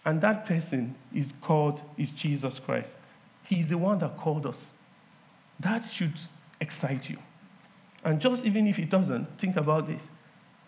And 0.05 0.22
that 0.22 0.46
person 0.46 0.96
is 1.13 1.34
called 1.41 1.82
is 1.98 2.10
Jesus 2.12 2.60
Christ. 2.60 2.91
He 3.44 3.60
is 3.60 3.67
the 3.67 3.77
one 3.77 4.00
that 4.00 4.17
called 4.17 4.46
us. 4.46 4.58
That 5.60 5.91
should 5.91 6.13
excite 6.62 7.10
you. 7.10 7.17
And 8.03 8.22
just 8.22 8.46
even 8.46 8.67
if 8.67 8.77
it 8.77 8.89
doesn't, 8.89 9.39
think 9.39 9.58
about 9.58 9.88
this. 9.88 10.01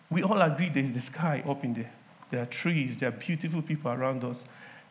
We 0.10 0.24
all 0.24 0.42
agree 0.42 0.70
there 0.70 0.84
is 0.84 0.96
the 0.96 1.02
sky 1.02 1.44
up 1.48 1.64
in 1.64 1.74
there. 1.74 1.92
There 2.32 2.42
are 2.42 2.46
trees, 2.46 2.98
there 3.00 3.10
are 3.10 3.14
beautiful 3.14 3.62
people 3.62 3.92
around 3.92 4.24
us. 4.24 4.44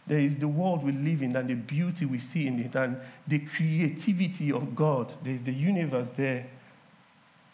There 0.06 0.20
is 0.20 0.36
the 0.36 0.48
world 0.48 0.84
we 0.84 0.92
live 0.92 1.22
in 1.22 1.34
and 1.34 1.48
the 1.48 1.54
beauty 1.54 2.04
we 2.04 2.20
see 2.20 2.46
in 2.46 2.60
it 2.60 2.74
and 2.76 2.98
the 3.26 3.40
creativity 3.40 4.52
of 4.52 4.76
God. 4.76 5.12
There's 5.24 5.42
the 5.42 5.52
universe 5.52 6.10
there. 6.16 6.46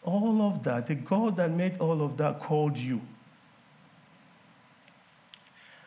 All 0.04 0.42
of 0.42 0.62
that, 0.64 0.86
the 0.86 0.94
God 0.94 1.36
that 1.36 1.50
made 1.50 1.78
all 1.78 2.02
of 2.02 2.16
that 2.18 2.40
called 2.40 2.76
you. 2.76 3.00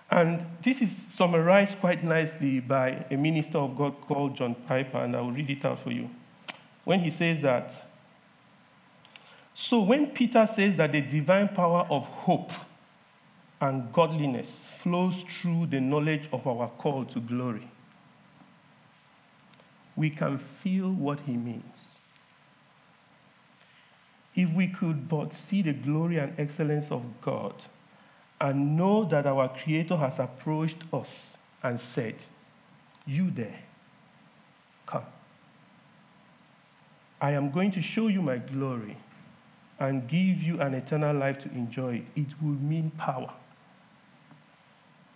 And 0.10 0.45
this 0.63 0.81
is 0.81 0.95
summarized 0.95 1.79
quite 1.79 2.03
nicely 2.03 2.60
by 2.60 3.05
a 3.12 3.17
minister 3.17 3.57
of 3.57 3.77
God 3.77 4.00
called 4.01 4.38
John 4.38 4.55
Piper, 4.67 5.00
and 5.03 5.15
I 5.15 5.22
will 5.22 5.31
read 5.31 5.50
it 5.50 5.65
out 5.65 5.84
for 5.84 5.91
you. 5.91 6.10
When 6.84 7.01
he 7.01 7.10
says 7.10 7.41
that, 7.41 7.74
so 9.53 9.81
when 9.81 10.07
Peter 10.07 10.45
says 10.48 10.75
that 10.77 10.91
the 10.91 11.01
divine 11.01 11.50
power 11.50 11.88
of 11.89 12.03
hope 12.03 12.51
and 13.62 13.91
godliness 13.93 14.50
flows 14.83 15.24
through 15.24 15.67
the 15.67 15.79
knowledge 15.79 16.27
of 16.31 16.45
our 16.45 16.69
call 16.77 17.05
to 17.05 17.19
glory. 17.19 17.69
We 19.95 20.09
can 20.09 20.38
feel 20.38 20.91
what 20.91 21.21
he 21.21 21.33
means. 21.38 22.00
If 24.35 24.50
we 24.51 24.67
could 24.67 25.07
but 25.07 25.33
see 25.33 25.62
the 25.62 25.71
glory 25.71 26.17
and 26.17 26.38
excellence 26.38 26.91
of 26.91 27.03
God 27.21 27.53
and 28.41 28.75
know 28.75 29.05
that 29.05 29.25
our 29.25 29.47
Creator 29.47 29.95
has 29.95 30.19
approached 30.19 30.83
us 30.91 31.09
and 31.63 31.79
said, 31.79 32.15
You 33.05 33.31
there, 33.31 33.59
come. 34.85 35.05
I 37.21 37.31
am 37.31 37.50
going 37.51 37.71
to 37.71 37.81
show 37.81 38.07
you 38.07 38.21
my 38.21 38.38
glory 38.38 38.97
and 39.79 40.05
give 40.09 40.43
you 40.43 40.59
an 40.59 40.74
eternal 40.74 41.15
life 41.15 41.39
to 41.39 41.50
enjoy 41.51 41.95
it. 41.95 42.21
It 42.21 42.27
will 42.41 42.50
mean 42.50 42.91
power 42.97 43.33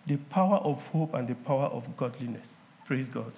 the 0.09 0.17
power 0.31 0.57
of 0.57 0.85
hope 0.87 1.13
and 1.13 1.27
the 1.27 1.35
power 1.35 1.67
of 1.67 1.85
godliness. 1.95 2.45
Praise 2.85 3.07
God. 3.07 3.31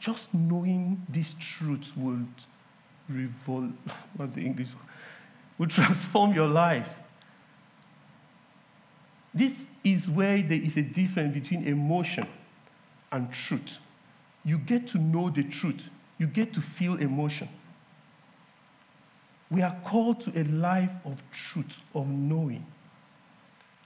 Just 0.00 0.32
knowing 0.32 1.06
these 1.10 1.34
truths 1.38 1.90
would 1.96 2.26
revolt, 3.10 3.70
what's 4.16 4.32
the 4.32 4.40
English? 4.40 4.68
Would 5.58 5.70
transform 5.70 6.32
your 6.32 6.48
life. 6.48 6.88
This 9.34 9.66
is 9.84 10.08
where 10.08 10.42
there 10.42 10.60
is 10.60 10.78
a 10.78 10.82
difference 10.82 11.34
between 11.34 11.66
emotion 11.66 12.26
and 13.12 13.30
truth. 13.30 13.78
You 14.44 14.56
get 14.56 14.88
to 14.88 14.98
know 14.98 15.28
the 15.28 15.42
truth, 15.42 15.82
you 16.18 16.26
get 16.26 16.54
to 16.54 16.62
feel 16.62 16.96
emotion. 16.96 17.50
We 19.50 19.60
are 19.60 19.76
called 19.84 20.22
to 20.22 20.40
a 20.40 20.44
life 20.44 20.90
of 21.04 21.22
truth, 21.32 21.74
of 21.94 22.08
knowing. 22.08 22.64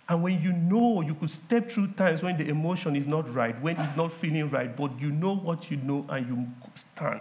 And 0.08 0.22
when 0.22 0.40
you 0.40 0.52
know, 0.52 1.00
you 1.00 1.14
could 1.14 1.30
step 1.30 1.70
through 1.70 1.88
times 1.92 2.22
when 2.22 2.38
the 2.38 2.48
emotion 2.48 2.94
is 2.94 3.06
not 3.06 3.32
right, 3.34 3.60
when 3.60 3.76
it's 3.76 3.96
not 3.96 4.12
feeling 4.20 4.48
right, 4.50 4.74
but 4.76 5.00
you 5.00 5.10
know 5.10 5.34
what 5.34 5.70
you 5.70 5.78
know 5.78 6.06
and 6.08 6.28
you 6.28 6.46
stand. 6.76 7.20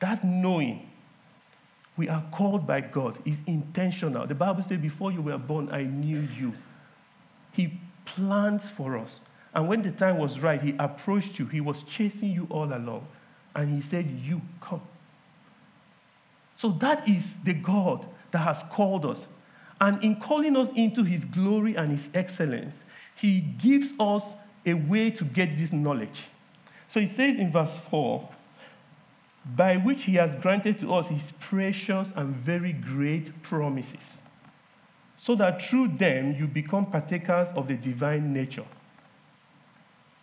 That 0.00 0.24
knowing, 0.24 0.90
we 1.96 2.08
are 2.08 2.24
called 2.32 2.66
by 2.66 2.80
God, 2.80 3.18
is 3.26 3.36
intentional. 3.46 4.26
The 4.26 4.34
Bible 4.34 4.62
says, 4.62 4.80
Before 4.80 5.12
you 5.12 5.20
were 5.20 5.36
born, 5.36 5.68
I 5.70 5.82
knew 5.82 6.26
you. 6.38 6.54
He 7.52 7.78
plans 8.06 8.62
for 8.76 8.96
us. 8.96 9.20
And 9.54 9.68
when 9.68 9.82
the 9.82 9.90
time 9.90 10.18
was 10.18 10.38
right, 10.38 10.60
He 10.60 10.74
approached 10.78 11.38
you. 11.38 11.46
He 11.46 11.60
was 11.60 11.82
chasing 11.82 12.30
you 12.30 12.46
all 12.50 12.72
along. 12.72 13.06
And 13.54 13.74
He 13.74 13.86
said, 13.86 14.10
You 14.22 14.40
come. 14.62 14.82
So 16.56 16.70
that 16.80 17.08
is 17.08 17.34
the 17.44 17.52
God 17.52 18.06
that 18.30 18.38
has 18.38 18.62
called 18.70 19.04
us. 19.04 19.26
And 19.80 20.02
in 20.02 20.20
calling 20.20 20.56
us 20.56 20.68
into 20.74 21.04
his 21.04 21.24
glory 21.24 21.74
and 21.76 21.90
his 21.90 22.08
excellence, 22.14 22.82
he 23.14 23.40
gives 23.40 23.92
us 24.00 24.34
a 24.64 24.74
way 24.74 25.10
to 25.10 25.24
get 25.24 25.56
this 25.56 25.72
knowledge. 25.72 26.24
So 26.88 27.00
he 27.00 27.06
says 27.06 27.36
in 27.36 27.52
verse 27.52 27.78
4 27.90 28.28
by 29.54 29.76
which 29.76 30.04
he 30.04 30.14
has 30.14 30.34
granted 30.36 30.78
to 30.80 30.92
us 30.92 31.08
his 31.08 31.30
precious 31.38 32.12
and 32.16 32.34
very 32.34 32.72
great 32.72 33.42
promises. 33.42 34.02
so 35.18 35.34
that 35.34 35.62
through 35.62 35.88
them 35.88 36.34
you 36.38 36.46
become 36.46 36.86
partakers 36.86 37.48
of 37.56 37.68
the 37.68 37.74
divine 37.74 38.32
nature. 38.32 38.66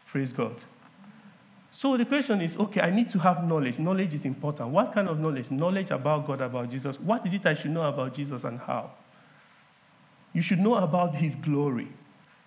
Praise 0.08 0.32
God. 0.32 0.56
So 1.72 1.98
the 1.98 2.06
question 2.06 2.42
is 2.42 2.56
okay, 2.56 2.82
I 2.82 2.92
need 2.92 3.10
to 3.12 3.20
have 3.20 3.44
knowledge. 3.48 3.80
Knowledge 3.80 4.14
is 4.14 4.26
important. 4.26 4.70
What 4.70 4.94
kind 4.94 5.08
of 5.08 5.20
knowledge? 5.20 5.50
Knowledge 5.50 5.90
about 5.90 6.28
God, 6.28 6.42
about 6.42 6.70
Jesus. 6.70 7.00
What 7.00 7.26
is 7.26 7.34
it 7.34 7.46
I 7.46 7.56
should 7.56 7.72
know 7.72 7.82
about 7.84 8.14
Jesus 8.14 8.44
and 8.44 8.60
how? 8.60 8.92
You 10.34 10.42
should 10.42 10.60
know 10.60 10.76
about 10.76 11.16
his 11.16 11.36
glory, 11.36 11.88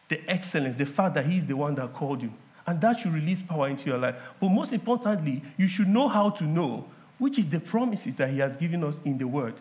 the 0.08 0.20
excellence, 0.28 0.76
the 0.76 0.86
fact 0.86 1.14
that 1.14 1.26
he 1.26 1.38
is 1.38 1.46
the 1.46 1.56
one 1.56 1.74
that 1.76 1.94
called 1.94 2.22
you. 2.22 2.32
And 2.66 2.80
that 2.80 3.00
should 3.00 3.14
release 3.14 3.40
power 3.40 3.68
into 3.68 3.86
your 3.86 3.98
life. 3.98 4.16
But 4.40 4.48
most 4.48 4.72
importantly, 4.72 5.42
you 5.56 5.68
should 5.68 5.88
know 5.88 6.08
how 6.08 6.30
to 6.30 6.44
know, 6.44 6.84
which 7.18 7.38
is 7.38 7.48
the 7.48 7.60
promises 7.60 8.16
that 8.16 8.30
he 8.30 8.38
has 8.38 8.56
given 8.56 8.82
us 8.82 8.98
in 9.04 9.18
the 9.18 9.26
word. 9.26 9.54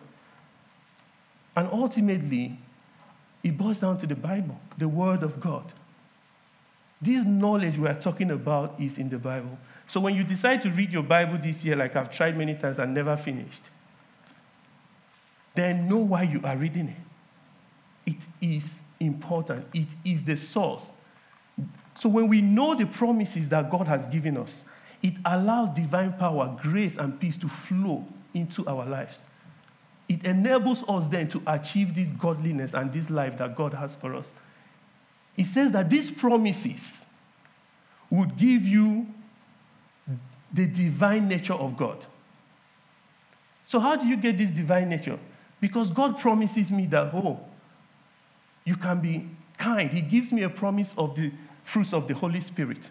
And 1.54 1.68
ultimately, 1.72 2.58
it 3.44 3.56
boils 3.56 3.80
down 3.80 3.98
to 3.98 4.06
the 4.06 4.16
Bible, 4.16 4.58
the 4.76 4.88
word 4.88 5.22
of 5.22 5.40
God. 5.40 5.72
This 7.00 7.24
knowledge 7.24 7.78
we 7.78 7.86
are 7.86 7.94
talking 7.94 8.30
about 8.32 8.74
is 8.80 8.98
in 8.98 9.08
the 9.08 9.18
Bible. 9.18 9.56
So 9.86 10.00
when 10.00 10.16
you 10.16 10.24
decide 10.24 10.62
to 10.62 10.70
read 10.70 10.92
your 10.92 11.04
Bible 11.04 11.38
this 11.40 11.62
year, 11.62 11.76
like 11.76 11.94
I've 11.94 12.10
tried 12.10 12.36
many 12.36 12.54
times 12.54 12.78
and 12.78 12.92
never 12.92 13.16
finished, 13.16 13.62
then 15.54 15.88
know 15.88 15.98
why 15.98 16.22
you 16.22 16.40
are 16.42 16.56
reading 16.56 16.88
it. 16.88 16.96
It 18.06 18.18
is 18.40 18.80
important, 19.00 19.66
it 19.74 19.88
is 20.04 20.24
the 20.24 20.36
source. 20.36 20.90
So 21.96 22.08
when 22.08 22.28
we 22.28 22.40
know 22.40 22.74
the 22.74 22.86
promises 22.86 23.48
that 23.48 23.70
God 23.70 23.86
has 23.88 24.04
given 24.06 24.36
us, 24.36 24.62
it 25.02 25.14
allows 25.24 25.70
divine 25.70 26.12
power, 26.14 26.56
grace, 26.62 26.96
and 26.96 27.18
peace 27.18 27.36
to 27.38 27.48
flow 27.48 28.04
into 28.34 28.66
our 28.66 28.86
lives. 28.86 29.18
It 30.08 30.24
enables 30.24 30.82
us 30.88 31.06
then 31.08 31.28
to 31.30 31.42
achieve 31.46 31.94
this 31.94 32.10
godliness 32.10 32.74
and 32.74 32.92
this 32.92 33.10
life 33.10 33.38
that 33.38 33.56
God 33.56 33.74
has 33.74 33.94
for 33.96 34.14
us. 34.14 34.28
He 35.34 35.44
says 35.44 35.72
that 35.72 35.90
these 35.90 36.10
promises 36.10 37.04
would 38.10 38.36
give 38.38 38.62
you 38.62 39.06
the 40.52 40.66
divine 40.66 41.28
nature 41.28 41.54
of 41.54 41.76
God. 41.76 42.06
So, 43.66 43.80
how 43.80 43.96
do 43.96 44.06
you 44.06 44.16
get 44.16 44.38
this 44.38 44.50
divine 44.50 44.88
nature? 44.88 45.18
Because 45.60 45.90
God 45.90 46.18
promises 46.18 46.70
me 46.70 46.86
that, 46.86 47.12
oh, 47.12 47.40
you 48.66 48.76
can 48.76 49.00
be 49.00 49.26
kind. 49.56 49.90
He 49.90 50.02
gives 50.02 50.30
me 50.30 50.42
a 50.42 50.50
promise 50.50 50.92
of 50.98 51.16
the 51.16 51.32
fruits 51.64 51.94
of 51.94 52.06
the 52.06 52.14
Holy 52.14 52.42
Spirit. 52.42 52.90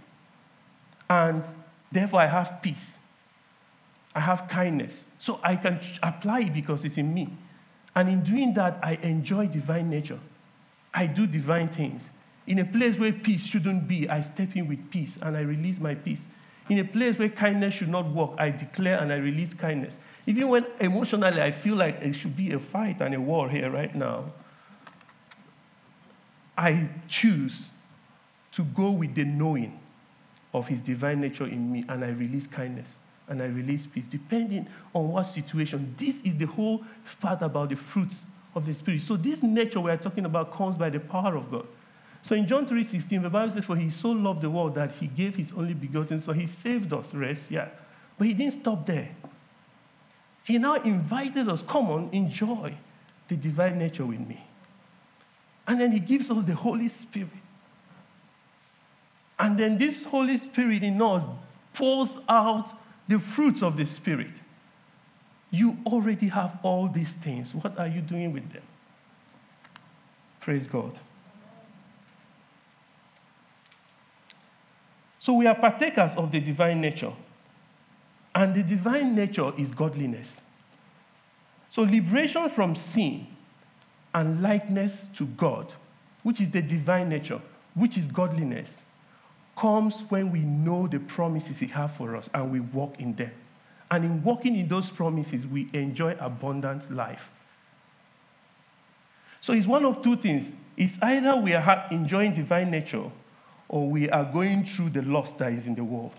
And 1.08 1.44
therefore, 1.92 2.22
I 2.22 2.28
have 2.28 2.62
peace. 2.64 2.94
I 4.16 4.22
have 4.22 4.48
kindness. 4.50 4.94
So 5.20 5.40
I 5.44 5.56
can 5.58 5.80
apply 6.02 6.42
it 6.42 6.54
because 6.54 6.84
it's 6.84 6.98
in 6.98 7.14
me. 7.14 7.30
And 7.94 8.10
in 8.10 8.24
doing 8.24 8.54
that, 8.56 8.80
I 8.82 8.94
enjoy 9.04 9.48
divine 9.48 9.90
nature. 9.90 10.20
I 10.94 11.06
do 11.06 11.28
divine 11.28 11.68
things. 11.68 12.02
In 12.48 12.60
a 12.60 12.66
place 12.66 12.98
where 12.98 13.12
peace 13.12 13.44
shouldn't 13.44 13.88
be, 13.88 14.10
I 14.10 14.22
step 14.22 14.56
in 14.56 14.68
with 14.68 14.90
peace 14.90 15.16
and 15.22 15.36
I 15.36 15.42
release 15.42 15.80
my 15.80 15.96
peace. 15.96 16.22
In 16.70 16.80
a 16.80 16.86
place 16.86 17.18
where 17.20 17.30
kindness 17.30 17.74
should 17.76 17.90
not 17.90 18.12
work, 18.12 18.32
I 18.38 18.50
declare 18.50 19.00
and 19.00 19.12
I 19.12 19.18
release 19.18 19.54
kindness. 19.54 19.96
Even 20.26 20.48
when 20.48 20.66
emotionally 20.80 21.42
I 21.42 21.52
feel 21.52 21.76
like 21.76 22.02
it 22.02 22.14
should 22.14 22.36
be 22.36 22.54
a 22.54 22.60
fight 22.60 23.02
and 23.02 23.14
a 23.14 23.20
war 23.20 23.50
here 23.50 23.70
right 23.70 23.94
now, 23.94 24.32
I 26.58 26.90
choose 27.08 27.68
to 28.54 28.64
go 28.64 28.92
with 28.92 29.16
the 29.16 29.26
knowing 29.26 29.80
of 30.54 30.68
his 30.68 30.82
divine 30.82 31.22
nature 31.22 31.46
in 31.46 31.72
me 31.72 31.84
and 31.90 32.04
I 32.04 32.10
release 32.10 32.48
kindness 32.48 32.96
and 33.28 33.42
I 33.42 33.46
release 33.46 33.86
peace, 33.86 34.06
depending 34.08 34.68
on 34.94 35.10
what 35.10 35.28
situation. 35.28 35.96
This 35.98 36.22
is 36.22 36.38
the 36.38 36.46
whole 36.46 36.86
part 37.20 37.42
about 37.42 37.70
the 37.70 37.76
fruits 37.76 38.16
of 38.54 38.66
the 38.66 38.74
Spirit. 38.74 39.02
So, 39.02 39.18
this 39.18 39.42
nature 39.42 39.82
we 39.82 39.92
are 39.92 39.98
talking 39.98 40.26
about 40.26 40.54
comes 40.54 40.78
by 40.78 40.90
the 40.90 41.00
power 41.00 41.36
of 41.36 41.50
God. 41.52 41.66
So 42.26 42.34
in 42.34 42.48
John 42.48 42.66
3:16, 42.66 43.22
the 43.22 43.30
Bible 43.30 43.54
says, 43.54 43.66
For 43.66 43.76
he 43.76 43.92
so 43.92 44.10
loved 44.10 44.42
the 44.42 44.50
world 44.50 44.74
that 44.76 44.94
he 44.94 45.06
gave 45.06 45.36
his 45.36 45.52
only 45.56 45.76
begotten, 45.76 46.20
so 46.20 46.34
he 46.34 46.48
saved 46.48 46.92
us, 46.92 47.14
rest, 47.14 47.44
yeah. 47.50 47.70
But 48.18 48.28
he 48.28 48.34
didn't 48.34 48.60
stop 48.62 48.88
there. 48.88 49.10
He 50.44 50.58
now 50.58 50.76
invited 50.82 51.48
us, 51.50 51.62
come 51.68 51.90
on, 51.92 52.10
enjoy 52.12 52.76
the 53.28 53.36
divine 53.36 53.78
nature 53.78 54.06
with 54.06 54.20
me. 54.20 54.44
And 55.68 55.80
then 55.80 55.92
he 55.92 56.00
gives 56.00 56.30
us 56.30 56.46
the 56.46 56.56
Holy 56.56 56.90
Spirit. 56.90 57.30
And 59.40 59.60
then 59.60 59.78
this 59.78 60.04
Holy 60.04 60.38
Spirit 60.38 60.84
in 60.84 61.02
us 61.02 61.24
pours 61.74 62.18
out 62.30 62.72
the 63.08 63.20
fruits 63.20 63.62
of 63.62 63.76
the 63.78 63.86
Spirit. 63.86 64.32
You 65.52 65.78
already 65.86 66.28
have 66.28 66.58
all 66.64 66.88
these 66.88 67.14
things. 67.16 67.54
What 67.54 67.78
are 67.78 67.88
you 67.88 68.02
doing 68.02 68.34
with 68.34 68.52
them? 68.52 68.64
Praise 70.40 70.68
God. 70.68 70.98
So 75.20 75.34
we 75.34 75.48
are 75.48 75.56
partakers 75.56 76.12
of 76.18 76.32
the 76.32 76.40
divine 76.40 76.82
nature. 76.82 77.14
And 78.36 78.54
the 78.54 78.62
divine 78.62 79.16
nature 79.16 79.52
is 79.58 79.72
godliness. 79.72 80.40
So 81.70 81.82
liberation 81.82 82.50
from 82.50 82.76
sin 82.76 83.26
and 84.16 84.42
likeness 84.42 84.94
to 85.14 85.26
God, 85.26 85.72
which 86.24 86.42
is 86.42 86.50
the 86.50 86.62
divine 86.62 87.10
nature, 87.10 87.40
which 87.76 87.98
is 87.98 88.06
godliness, 88.06 88.82
comes 89.58 90.04
when 90.10 90.32
we 90.32 90.40
know 90.40 90.88
the 90.88 91.00
promises 91.00 91.60
He 91.60 91.68
has 91.68 91.92
for 91.98 92.16
us 92.16 92.30
and 92.34 92.52
we 92.52 92.62
walk 92.62 93.00
in 93.00 93.14
them. 93.16 93.32
And 93.92 94.04
in 94.04 94.24
walking 94.24 94.56
in 94.56 94.68
those 94.68 94.90
promises, 94.90 95.46
we 95.46 95.70
enjoy 95.74 96.16
abundant 96.20 96.92
life. 96.92 97.22
So 99.42 99.54
it's 99.54 99.68
one 99.68 99.86
of 99.86 100.02
two 100.02 100.16
things. 100.16 100.52
It's 100.76 100.98
either 101.02 101.36
we 101.36 101.54
are 101.54 101.88
enjoying 101.92 102.34
divine 102.34 102.72
nature 102.72 103.12
or 103.68 103.90
we 103.90 104.10
are 104.10 104.26
going 104.26 104.66
through 104.66 104.92
the 104.92 105.02
loss 105.02 105.34
that 105.34 105.52
is 105.52 105.68
in 105.68 105.76
the 105.76 105.84
world. 105.84 106.14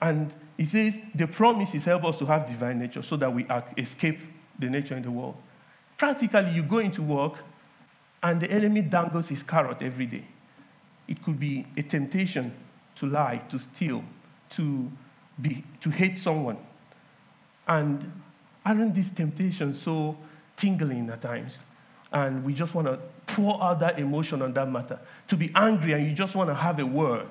And 0.00 0.32
he 0.56 0.64
says 0.64 0.96
the 1.14 1.26
promises 1.26 1.84
help 1.84 2.04
us 2.04 2.18
to 2.18 2.26
have 2.26 2.46
divine 2.46 2.78
nature 2.78 3.02
so 3.02 3.16
that 3.18 3.32
we 3.32 3.46
escape 3.76 4.18
the 4.58 4.68
nature 4.68 4.96
in 4.96 5.02
the 5.02 5.10
world. 5.10 5.36
Practically, 5.98 6.50
you 6.50 6.62
go 6.62 6.78
into 6.78 7.02
work 7.02 7.38
and 8.22 8.40
the 8.40 8.50
enemy 8.50 8.82
dangles 8.82 9.28
his 9.28 9.42
carrot 9.42 9.78
every 9.80 10.06
day. 10.06 10.26
It 11.08 11.22
could 11.24 11.38
be 11.38 11.66
a 11.76 11.82
temptation 11.82 12.52
to 12.96 13.06
lie, 13.06 13.42
to 13.50 13.58
steal, 13.58 14.04
to, 14.50 14.90
be, 15.40 15.64
to 15.80 15.90
hate 15.90 16.18
someone. 16.18 16.58
And 17.68 18.12
aren't 18.64 18.94
these 18.94 19.10
temptations 19.10 19.80
so 19.80 20.16
tingling 20.56 21.08
at 21.10 21.22
times? 21.22 21.58
And 22.12 22.44
we 22.44 22.52
just 22.52 22.74
want 22.74 22.86
to 22.88 22.98
pour 23.26 23.62
out 23.62 23.80
that 23.80 23.98
emotion 23.98 24.42
on 24.42 24.52
that 24.54 24.70
matter. 24.70 24.98
To 25.28 25.36
be 25.36 25.50
angry 25.54 25.92
and 25.92 26.06
you 26.06 26.12
just 26.12 26.34
want 26.34 26.50
to 26.50 26.54
have 26.54 26.78
a 26.78 26.86
word. 26.86 27.28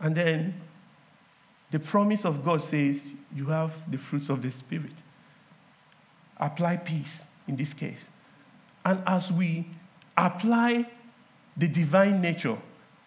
And 0.00 0.16
then 0.16 0.60
the 1.70 1.78
promise 1.78 2.24
of 2.24 2.44
God 2.44 2.64
says 2.64 3.00
you 3.34 3.46
have 3.46 3.72
the 3.90 3.98
fruits 3.98 4.28
of 4.28 4.42
the 4.42 4.50
Spirit. 4.50 4.92
Apply 6.38 6.76
peace 6.76 7.20
in 7.48 7.56
this 7.56 7.74
case. 7.74 8.00
And 8.84 9.02
as 9.06 9.32
we 9.32 9.68
apply 10.16 10.88
the 11.56 11.66
divine 11.66 12.20
nature 12.20 12.58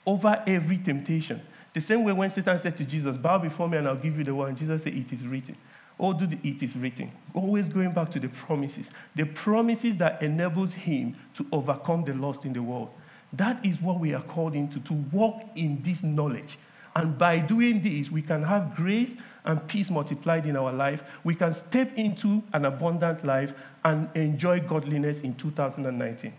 over 0.06 0.44
every 0.46 0.78
temptation, 0.78 1.42
the 1.74 1.82
same 1.82 2.04
way 2.04 2.12
when 2.12 2.30
Satan 2.30 2.60
said 2.60 2.76
to 2.78 2.84
Jesus, 2.84 3.18
Bow 3.18 3.38
before 3.38 3.70
me 3.70 3.78
and 3.78 3.88
I'll 3.88 3.96
give 3.96 4.18
you 4.18 4.24
the 4.24 4.36
one, 4.36 4.56
Jesus 4.56 4.84
said, 4.84 4.94
It 4.94 5.14
is 5.14 5.26
written. 5.26 5.56
All 5.98 6.14
do 6.14 6.26
the 6.26 6.38
it 6.44 6.64
is 6.64 6.76
written. 6.76 7.12
Always 7.34 7.70
going 7.70 7.94
back 7.94 8.10
to 8.12 8.20
the 8.20 8.28
promises. 8.28 8.88
The 9.16 9.26
promises 9.26 9.98
that 9.98 10.22
enables 10.22 10.74
him 10.74 11.16
to 11.36 11.46
overcome 11.52 12.04
the 12.04 12.14
lost 12.14 12.44
in 12.44 12.54
the 12.54 12.64
world. 12.64 12.90
That 13.34 13.64
is 13.66 13.80
what 13.80 14.00
we 14.00 14.14
are 14.14 14.24
called 14.24 14.56
into, 14.56 14.80
to 14.80 14.94
walk 14.94 15.44
in 15.56 15.82
this 15.84 16.04
knowledge. 16.04 16.58
And 16.96 17.18
by 17.18 17.40
doing 17.40 17.82
this, 17.82 18.12
we 18.12 18.22
can 18.22 18.44
have 18.44 18.76
grace 18.76 19.16
and 19.46 19.66
peace 19.68 19.90
multiplied 19.90 20.46
in 20.46 20.58
our 20.58 20.74
life. 20.74 21.02
We 21.24 21.36
can 21.36 21.54
step 21.54 21.92
into 21.96 22.44
an 22.54 22.66
abundant 22.66 23.26
life 23.26 23.54
and 23.86 24.10
enjoy 24.16 24.60
godliness 24.60 25.20
in 25.20 25.36
2019. 25.36 26.34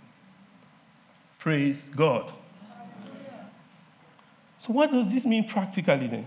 Praise 1.38 1.83
God. 1.97 2.33
So, 4.67 4.73
what 4.73 4.93
does 4.93 5.11
this 5.11 5.25
mean 5.25 5.49
practically 5.49 6.07
then? 6.07 6.27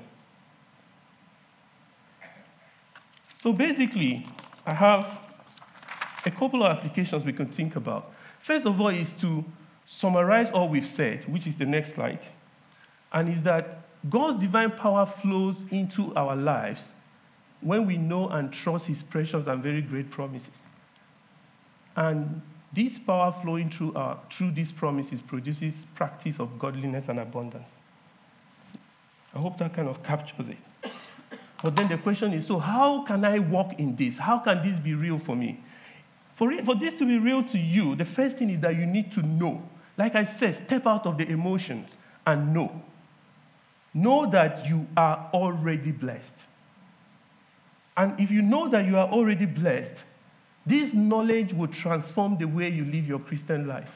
So 3.46 3.54
basically, 3.54 4.28
I 4.66 4.74
have 4.74 5.20
a 6.26 6.32
couple 6.32 6.64
of 6.64 6.78
applications 6.78 7.24
we 7.24 7.32
can 7.32 7.46
think 7.46 7.76
about. 7.76 8.12
First 8.42 8.66
of 8.66 8.82
all, 8.82 8.90
is 8.90 9.12
to 9.22 9.46
summarize 9.86 10.50
all 10.52 10.68
we've 10.68 10.90
said, 10.90 11.32
which 11.32 11.46
is 11.46 11.56
the 11.56 11.66
next 11.66 11.94
slide, 11.94 12.22
and 13.14 13.30
is 13.30 13.44
that 13.44 13.85
God's 14.10 14.41
divine 14.41 14.72
power 14.72 15.06
flows 15.22 15.63
into 15.72 16.13
our 16.15 16.36
lives 16.36 16.82
when 17.62 17.88
we 17.88 17.98
know 17.98 18.30
and 18.30 18.52
trust 18.52 18.86
His 18.86 19.02
precious 19.02 19.48
and 19.48 19.63
very 19.63 19.82
great 19.82 20.12
promises. 20.12 20.68
And 21.96 22.41
this 22.74 23.00
power 23.00 23.34
flowing 23.41 23.70
through, 23.70 23.94
our, 23.96 24.20
through 24.30 24.52
these 24.52 24.72
promises 24.72 25.22
produces 25.22 25.86
practice 25.96 26.36
of 26.39 26.60
godliness 26.60 27.08
and 27.08 27.20
abundance. 27.20 27.70
I 29.34 29.39
hope 29.39 29.58
that 29.60 29.74
kind 29.74 29.88
of 29.88 30.04
captures 30.04 30.48
it. 30.50 30.91
But 31.63 31.76
then 31.76 31.88
the 31.88 31.98
question 31.98 32.34
is 32.34 32.46
so, 32.46 32.60
how 32.60 33.04
can 33.06 33.26
I 33.26 33.39
walk 33.39 33.80
in 33.80 33.96
this? 33.96 34.18
How 34.18 34.39
can 34.39 34.62
this 34.62 34.78
be 34.78 34.94
real 34.94 35.18
for 35.18 35.36
me? 35.36 35.63
For, 36.36 36.52
it, 36.52 36.65
for 36.65 36.76
this 36.76 36.96
to 36.96 37.06
be 37.06 37.18
real 37.18 37.44
to 37.44 37.58
you, 37.58 37.96
the 37.96 38.06
first 38.06 38.38
thing 38.38 38.50
is 38.50 38.60
that 38.60 38.76
you 38.76 38.86
need 38.86 39.12
to 39.13 39.22
know. 39.22 39.68
Like 39.98 40.15
I 40.15 40.26
said, 40.26 40.56
step 40.56 40.86
out 40.86 41.06
of 41.06 41.18
the 41.18 41.28
emotions 41.28 41.96
and 42.28 42.54
know. 42.54 42.82
Know 43.95 44.29
that 44.29 44.67
you 44.67 44.86
are 44.95 45.29
already 45.34 45.91
blessed. 45.91 46.43
And 47.97 48.19
if 48.19 48.29
you 48.29 48.43
know 48.43 48.69
that 48.69 48.86
you 48.86 48.97
are 48.97 49.08
already 49.08 49.45
blessed, 49.45 50.03
this 50.65 50.93
knowledge 50.93 51.53
will 51.53 51.69
transform 51.69 52.38
the 52.38 52.45
way 52.45 52.69
you 52.69 52.86
live 52.86 53.08
your 53.08 53.19
Christian 53.19 53.67
life. 53.67 53.89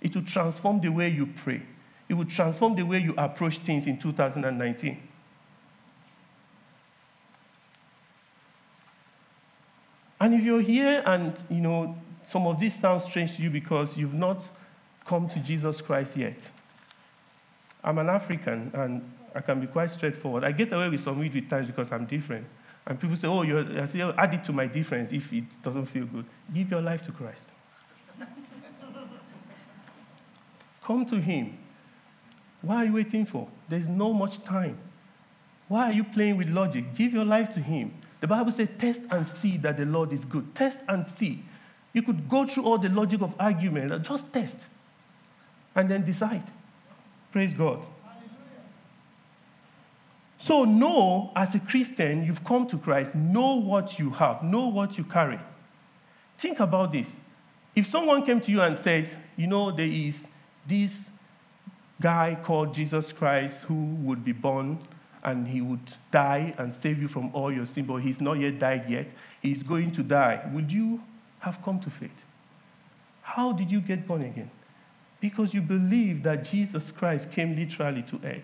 It 0.00 0.14
will 0.14 0.24
transform 0.24 0.80
the 0.80 0.90
way 0.90 1.08
you 1.08 1.26
pray. 1.26 1.62
It 2.08 2.14
will 2.14 2.26
transform 2.26 2.76
the 2.76 2.82
way 2.82 2.98
you 2.98 3.14
approach 3.16 3.58
things 3.58 3.86
in 3.86 3.98
2019. 3.98 5.08
And 10.20 10.34
if 10.34 10.44
you're 10.44 10.60
here 10.60 11.02
and 11.04 11.34
you 11.50 11.60
know 11.60 11.96
some 12.24 12.46
of 12.46 12.60
this 12.60 12.74
sounds 12.74 13.04
strange 13.04 13.36
to 13.36 13.42
you 13.42 13.50
because 13.50 13.96
you've 13.96 14.14
not 14.14 14.46
come 15.04 15.28
to 15.28 15.40
Jesus 15.40 15.80
Christ 15.80 16.16
yet. 16.16 16.38
I'm 17.82 17.98
an 17.98 18.08
African 18.08 18.70
and 18.74 19.02
I 19.34 19.40
can 19.40 19.60
be 19.60 19.66
quite 19.66 19.90
straightforward. 19.90 20.44
I 20.44 20.52
get 20.52 20.72
away 20.72 20.88
with 20.88 21.02
some 21.02 21.18
weird 21.18 21.48
times 21.48 21.66
because 21.66 21.90
I'm 21.90 22.06
different. 22.06 22.46
And 22.86 23.00
people 23.00 23.16
say, 23.16 23.28
oh, 23.28 23.42
you're, 23.42 23.80
I 23.80 23.86
say, 23.86 24.00
oh, 24.02 24.12
add 24.18 24.34
it 24.34 24.44
to 24.44 24.52
my 24.52 24.66
difference 24.66 25.12
if 25.12 25.32
it 25.32 25.44
doesn't 25.62 25.86
feel 25.86 26.06
good. 26.06 26.26
Give 26.52 26.70
your 26.70 26.82
life 26.82 27.04
to 27.06 27.12
Christ. 27.12 27.40
Come 30.84 31.06
to 31.06 31.20
Him. 31.20 31.58
Why 32.60 32.76
are 32.76 32.84
you 32.84 32.92
waiting 32.92 33.24
for? 33.24 33.48
There's 33.68 33.88
no 33.88 34.12
much 34.12 34.42
time. 34.44 34.78
Why 35.68 35.90
are 35.90 35.92
you 35.92 36.04
playing 36.04 36.36
with 36.36 36.48
logic? 36.48 36.94
Give 36.94 37.12
your 37.12 37.24
life 37.24 37.54
to 37.54 37.60
Him. 37.60 37.94
The 38.20 38.26
Bible 38.26 38.52
says, 38.52 38.68
test 38.78 39.00
and 39.10 39.26
see 39.26 39.56
that 39.58 39.76
the 39.76 39.84
Lord 39.84 40.12
is 40.12 40.24
good. 40.24 40.54
Test 40.54 40.78
and 40.88 41.06
see. 41.06 41.44
You 41.92 42.02
could 42.02 42.28
go 42.28 42.46
through 42.46 42.64
all 42.64 42.78
the 42.78 42.88
logic 42.88 43.20
of 43.20 43.34
argument, 43.38 44.02
just 44.06 44.32
test 44.32 44.58
and 45.74 45.90
then 45.90 46.04
decide. 46.04 46.44
Praise 47.32 47.54
God. 47.54 47.84
So, 50.42 50.64
know 50.64 51.30
as 51.36 51.54
a 51.54 51.60
Christian, 51.60 52.24
you've 52.24 52.42
come 52.42 52.66
to 52.66 52.76
Christ, 52.76 53.14
know 53.14 53.54
what 53.54 54.00
you 54.00 54.10
have, 54.10 54.42
know 54.42 54.66
what 54.66 54.98
you 54.98 55.04
carry. 55.04 55.38
Think 56.36 56.58
about 56.58 56.90
this. 56.90 57.06
If 57.76 57.86
someone 57.86 58.26
came 58.26 58.40
to 58.40 58.50
you 58.50 58.60
and 58.60 58.76
said, 58.76 59.08
You 59.36 59.46
know, 59.46 59.70
there 59.70 59.86
is 59.86 60.26
this 60.66 60.98
guy 62.00 62.36
called 62.42 62.74
Jesus 62.74 63.12
Christ 63.12 63.54
who 63.68 63.94
would 64.02 64.24
be 64.24 64.32
born 64.32 64.80
and 65.22 65.46
he 65.46 65.60
would 65.60 65.94
die 66.10 66.52
and 66.58 66.74
save 66.74 67.00
you 67.00 67.06
from 67.06 67.30
all 67.32 67.52
your 67.52 67.64
sin, 67.64 67.86
but 67.86 67.98
he's 67.98 68.20
not 68.20 68.40
yet 68.40 68.58
died 68.58 68.86
yet. 68.88 69.12
He's 69.40 69.62
going 69.62 69.92
to 69.92 70.02
die. 70.02 70.42
Would 70.52 70.72
you 70.72 71.04
have 71.38 71.62
come 71.64 71.78
to 71.78 71.88
faith? 71.90 72.10
How 73.22 73.52
did 73.52 73.70
you 73.70 73.80
get 73.80 74.08
born 74.08 74.22
again? 74.22 74.50
Because 75.20 75.54
you 75.54 75.62
believe 75.62 76.24
that 76.24 76.42
Jesus 76.44 76.90
Christ 76.90 77.30
came 77.30 77.54
literally 77.54 78.02
to 78.02 78.20
earth 78.24 78.42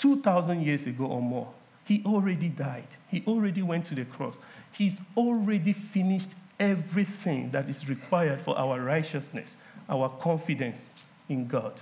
2,000 0.00 0.62
years 0.62 0.82
ago 0.82 1.04
or 1.04 1.22
more. 1.22 1.48
He 1.84 2.02
already 2.04 2.48
died, 2.48 2.88
He 3.08 3.22
already 3.26 3.62
went 3.62 3.86
to 3.86 3.94
the 3.94 4.04
cross. 4.04 4.34
He's 4.72 4.96
already 5.16 5.72
finished 5.72 6.30
everything 6.58 7.50
that 7.50 7.68
is 7.68 7.88
required 7.88 8.40
for 8.42 8.56
our 8.56 8.80
righteousness, 8.80 9.50
our 9.88 10.08
confidence 10.20 10.84
in 11.28 11.48
God. 11.48 11.72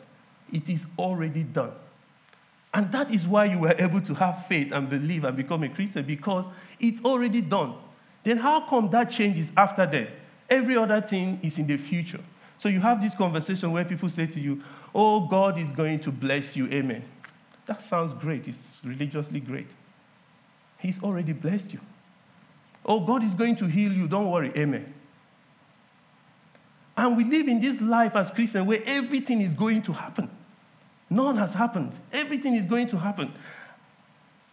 It 0.53 0.69
is 0.69 0.81
already 0.99 1.43
done. 1.43 1.73
And 2.73 2.91
that 2.93 3.13
is 3.13 3.27
why 3.27 3.47
you 3.47 3.59
were 3.59 3.75
able 3.79 4.01
to 4.03 4.15
have 4.15 4.47
faith 4.47 4.73
and 4.73 4.89
believe 4.89 5.25
and 5.25 5.37
become 5.37 5.63
a 5.63 5.69
Christian 5.69 6.05
because 6.05 6.47
it's 6.81 7.03
already 7.05 7.41
done. 7.41 7.75
Then 8.25 8.39
how 8.39 8.69
come 8.69 8.91
that 8.91 9.11
changes 9.11 9.51
after 9.57 9.87
that? 9.87 10.11
Every 10.49 10.77
other 10.77 11.01
thing 11.01 11.41
is 11.43 11.59
in 11.59 11.67
the 11.67 11.77
future. 11.77 12.21
So 12.59 12.69
you 12.69 12.81
have 12.81 13.01
this 13.01 13.15
conversation 13.15 13.73
where 13.73 13.85
people 13.85 14.11
say 14.11 14.27
to 14.27 14.41
you, 14.41 14.63
Oh, 14.95 15.27
God 15.29 15.59
is 15.59 15.71
going 15.73 16.01
to 16.01 16.11
bless 16.11 16.57
you. 16.57 16.67
Amen. 16.69 17.05
That 17.69 17.85
sounds 17.85 18.15
great. 18.15 18.49
It's 18.49 18.73
religiously 18.83 19.41
great. 19.41 19.69
He's 20.79 20.99
already 21.03 21.35
blessed 21.35 21.73
you. 21.73 21.81
Oh, 22.85 23.01
God 23.01 23.23
is 23.23 23.35
going 23.35 23.57
to 23.57 23.67
heal 23.67 23.93
you. 23.93 24.09
Don't 24.09 24.31
worry. 24.31 24.51
Amen. 24.57 24.93
And 26.97 27.17
we 27.17 27.25
live 27.25 27.47
in 27.47 27.61
this 27.61 27.81
life 27.81 28.17
as 28.17 28.31
Christians 28.31 28.67
where 28.67 28.83
everything 28.87 29.43
is 29.43 29.53
going 29.53 29.83
to 29.83 29.93
happen. 29.93 30.31
None 31.11 31.37
has 31.37 31.53
happened. 31.53 31.93
Everything 32.13 32.55
is 32.57 32.65
going 32.65 32.89
to 32.89 32.97
happen. 32.99 33.33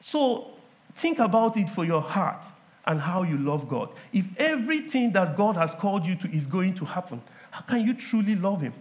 So 0.02 0.52
think 0.96 1.20
about 1.20 1.56
it 1.58 1.70
for 1.70 1.86
your 1.86 2.02
heart 2.02 2.44
and 2.86 3.00
how 3.00 3.24
you 3.24 3.38
love 3.38 3.70
God. 3.70 3.90
If 4.12 4.26
everything 4.38 5.14
that 5.14 5.38
God 5.38 5.56
has 5.56 5.74
called 5.74 6.06
you 6.06 6.16
to 6.18 6.30
is 6.36 6.46
going 6.46 6.76
to 6.76 6.86
happen, 6.86 7.22
how 7.52 7.62
can 7.62 7.86
you 7.86 7.94
truly 7.94 8.36
love 8.36 8.62
Him? 8.62 8.74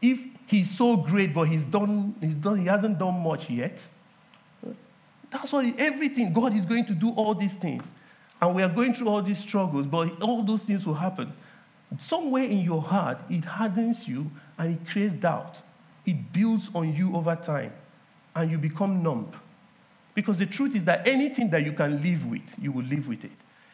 If 0.00 0.20
He's 0.46 0.70
so 0.70 0.96
great, 0.96 1.34
but 1.34 1.44
He's 1.48 1.64
done, 1.64 2.14
he's 2.20 2.36
done 2.36 2.60
He 2.60 2.66
hasn't 2.66 2.98
done 2.98 3.20
much 3.20 3.50
yet. 3.50 3.78
That's 5.32 5.52
why 5.52 5.74
everything, 5.76 6.32
God 6.32 6.54
is 6.54 6.64
going 6.64 6.86
to 6.86 6.94
do 6.94 7.10
all 7.10 7.34
these 7.34 7.54
things. 7.54 7.84
And 8.40 8.54
we 8.54 8.62
are 8.62 8.68
going 8.68 8.94
through 8.94 9.08
all 9.08 9.22
these 9.22 9.38
struggles, 9.38 9.86
but 9.86 10.22
all 10.22 10.44
those 10.44 10.62
things 10.62 10.86
will 10.86 10.94
happen. 10.94 11.32
Somewhere 11.98 12.44
in 12.44 12.60
your 12.60 12.82
heart, 12.82 13.18
it 13.28 13.44
hardens 13.44 14.06
you 14.06 14.30
and 14.58 14.74
it 14.74 14.88
creates 14.88 15.14
doubt 15.14 15.56
it 16.06 16.32
builds 16.32 16.70
on 16.74 16.94
you 16.94 17.14
over 17.14 17.34
time 17.36 17.72
and 18.34 18.50
you 18.50 18.58
become 18.58 19.02
numb. 19.02 19.30
Because 20.14 20.38
the 20.38 20.46
truth 20.46 20.74
is 20.74 20.84
that 20.84 21.06
anything 21.06 21.50
that 21.50 21.64
you 21.64 21.72
can 21.72 22.02
live 22.02 22.24
with, 22.24 22.42
you 22.58 22.72
will 22.72 22.84
live 22.84 23.06
with 23.06 23.24
it. 23.24 23.32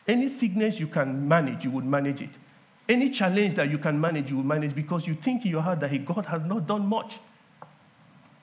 Any 0.09 0.29
sickness 0.29 0.81
you 0.81 0.89
can 0.89 1.29
manage, 1.29 1.63
you 1.63 1.71
would 1.71 1.85
manage 1.85 2.23
it. 2.23 2.31
Any 2.89 3.11
challenge 3.11 3.57
that 3.57 3.71
you 3.71 3.79
can 3.79 4.01
manage, 4.01 4.31
you 4.31 4.37
will 4.37 4.45
manage 4.45 4.75
because 4.75 5.07
you 5.07 5.15
think 5.15 5.45
in 5.45 5.51
your 5.51 5.63
heart 5.63 5.81
that 5.81 6.05
God 6.05 6.27
has 6.27 6.43
not 6.43 6.67
done 6.67 6.87
much. 6.87 7.19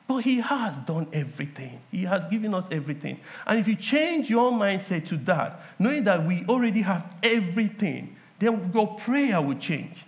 But 0.08 0.20
He 0.20 0.40
has 0.40 0.76
done 0.88 1.08
everything. 1.14 1.82
He 1.92 2.04
has 2.04 2.26
given 2.32 2.54
us 2.54 2.66
everything. 2.72 3.20
And 3.46 3.60
if 3.60 3.68
you 3.68 3.76
change 3.76 4.30
your 4.30 4.52
mindset 4.52 5.08
to 5.10 5.18
that, 5.18 5.62
knowing 5.78 6.06
that 6.06 6.26
we 6.26 6.46
already 6.48 6.82
have 6.82 7.06
everything, 7.22 8.16
then 8.40 8.72
your 8.74 8.96
prayer 8.96 9.42
will 9.42 9.60
change. 9.60 10.06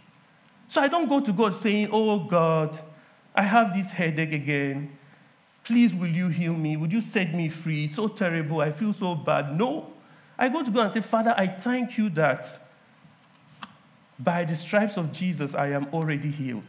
So 0.70 0.82
I 0.82 0.88
don't 0.88 1.10
go 1.10 1.20
to 1.20 1.34
God 1.34 1.56
saying, 1.56 1.90
Oh 1.92 2.20
God, 2.20 2.80
I 3.36 3.44
have 3.44 3.74
this 3.76 3.90
headache 3.90 4.32
again. 4.32 4.98
Please, 5.64 5.94
will 5.94 6.08
you 6.08 6.30
heal 6.30 6.54
me? 6.54 6.78
Would 6.78 6.92
you 6.92 7.02
set 7.02 7.36
me 7.36 7.50
free? 7.50 7.88
So 7.88 8.08
terrible. 8.08 8.62
I 8.62 8.72
feel 8.72 8.94
so 8.94 9.14
bad. 9.14 9.58
No. 9.58 9.94
I 10.40 10.50
go 10.50 10.64
to 10.64 10.72
God 10.72 10.86
and 10.86 10.94
say, 10.94 11.02
Father, 11.02 11.36
I 11.38 11.48
thank 11.48 11.98
you 11.98 12.10
that 12.12 12.61
by 14.24 14.46
the 14.46 14.56
stripes 14.56 14.98
of 14.98 15.12
Jesus, 15.12 15.54
I 15.56 15.68
am 15.68 15.88
already 15.94 16.32
healed. 16.32 16.64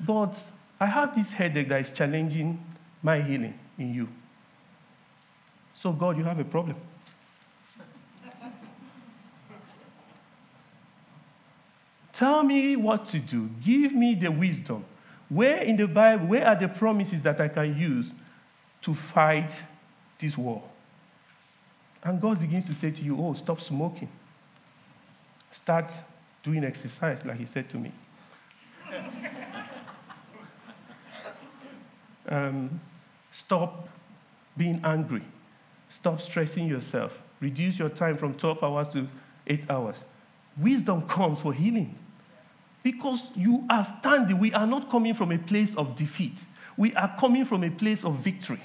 But 0.00 0.36
I 0.80 0.86
have 0.86 1.14
this 1.14 1.30
headache 1.30 1.68
that 1.68 1.80
is 1.80 1.90
challenging 1.90 2.64
my 3.02 3.20
healing 3.20 3.58
in 3.78 3.94
you. 3.94 4.08
So, 5.74 5.92
God, 5.92 6.16
you 6.18 6.24
have 6.24 6.38
a 6.38 6.44
problem. 6.44 6.76
Tell 12.12 12.42
me 12.42 12.76
what 12.76 13.08
to 13.08 13.18
do. 13.18 13.48
Give 13.64 13.92
me 13.92 14.14
the 14.14 14.30
wisdom. 14.30 14.84
Where 15.28 15.58
in 15.58 15.76
the 15.76 15.86
Bible, 15.86 16.26
where 16.26 16.46
are 16.46 16.58
the 16.58 16.68
promises 16.68 17.22
that 17.22 17.40
I 17.40 17.48
can 17.48 17.76
use 17.76 18.12
to 18.82 18.94
fight 18.94 19.50
this 20.20 20.36
war? 20.36 20.62
And 22.04 22.20
God 22.20 22.38
begins 22.40 22.66
to 22.66 22.74
say 22.74 22.90
to 22.90 23.02
you, 23.02 23.16
Oh, 23.18 23.32
stop 23.34 23.60
smoking. 23.60 24.08
Start 25.52 25.92
doing 26.42 26.64
exercise, 26.64 27.24
like 27.24 27.38
He 27.38 27.46
said 27.46 27.68
to 27.70 27.76
me. 27.76 27.92
um, 32.28 32.80
stop 33.32 33.88
being 34.56 34.80
angry. 34.84 35.22
Stop 35.90 36.20
stressing 36.20 36.66
yourself. 36.66 37.12
Reduce 37.40 37.78
your 37.78 37.88
time 37.88 38.16
from 38.16 38.34
12 38.34 38.62
hours 38.62 38.88
to 38.94 39.08
8 39.46 39.70
hours. 39.70 39.96
Wisdom 40.56 41.02
comes 41.08 41.40
for 41.40 41.52
healing. 41.52 41.98
Because 42.82 43.30
you 43.34 43.64
are 43.70 43.84
standing, 44.00 44.38
we 44.38 44.52
are 44.52 44.66
not 44.66 44.90
coming 44.90 45.14
from 45.14 45.32
a 45.32 45.38
place 45.38 45.74
of 45.76 45.96
defeat. 45.96 46.34
We 46.76 46.94
are 46.94 47.14
coming 47.18 47.44
from 47.44 47.64
a 47.64 47.70
place 47.70 48.04
of 48.04 48.16
victory. 48.16 48.60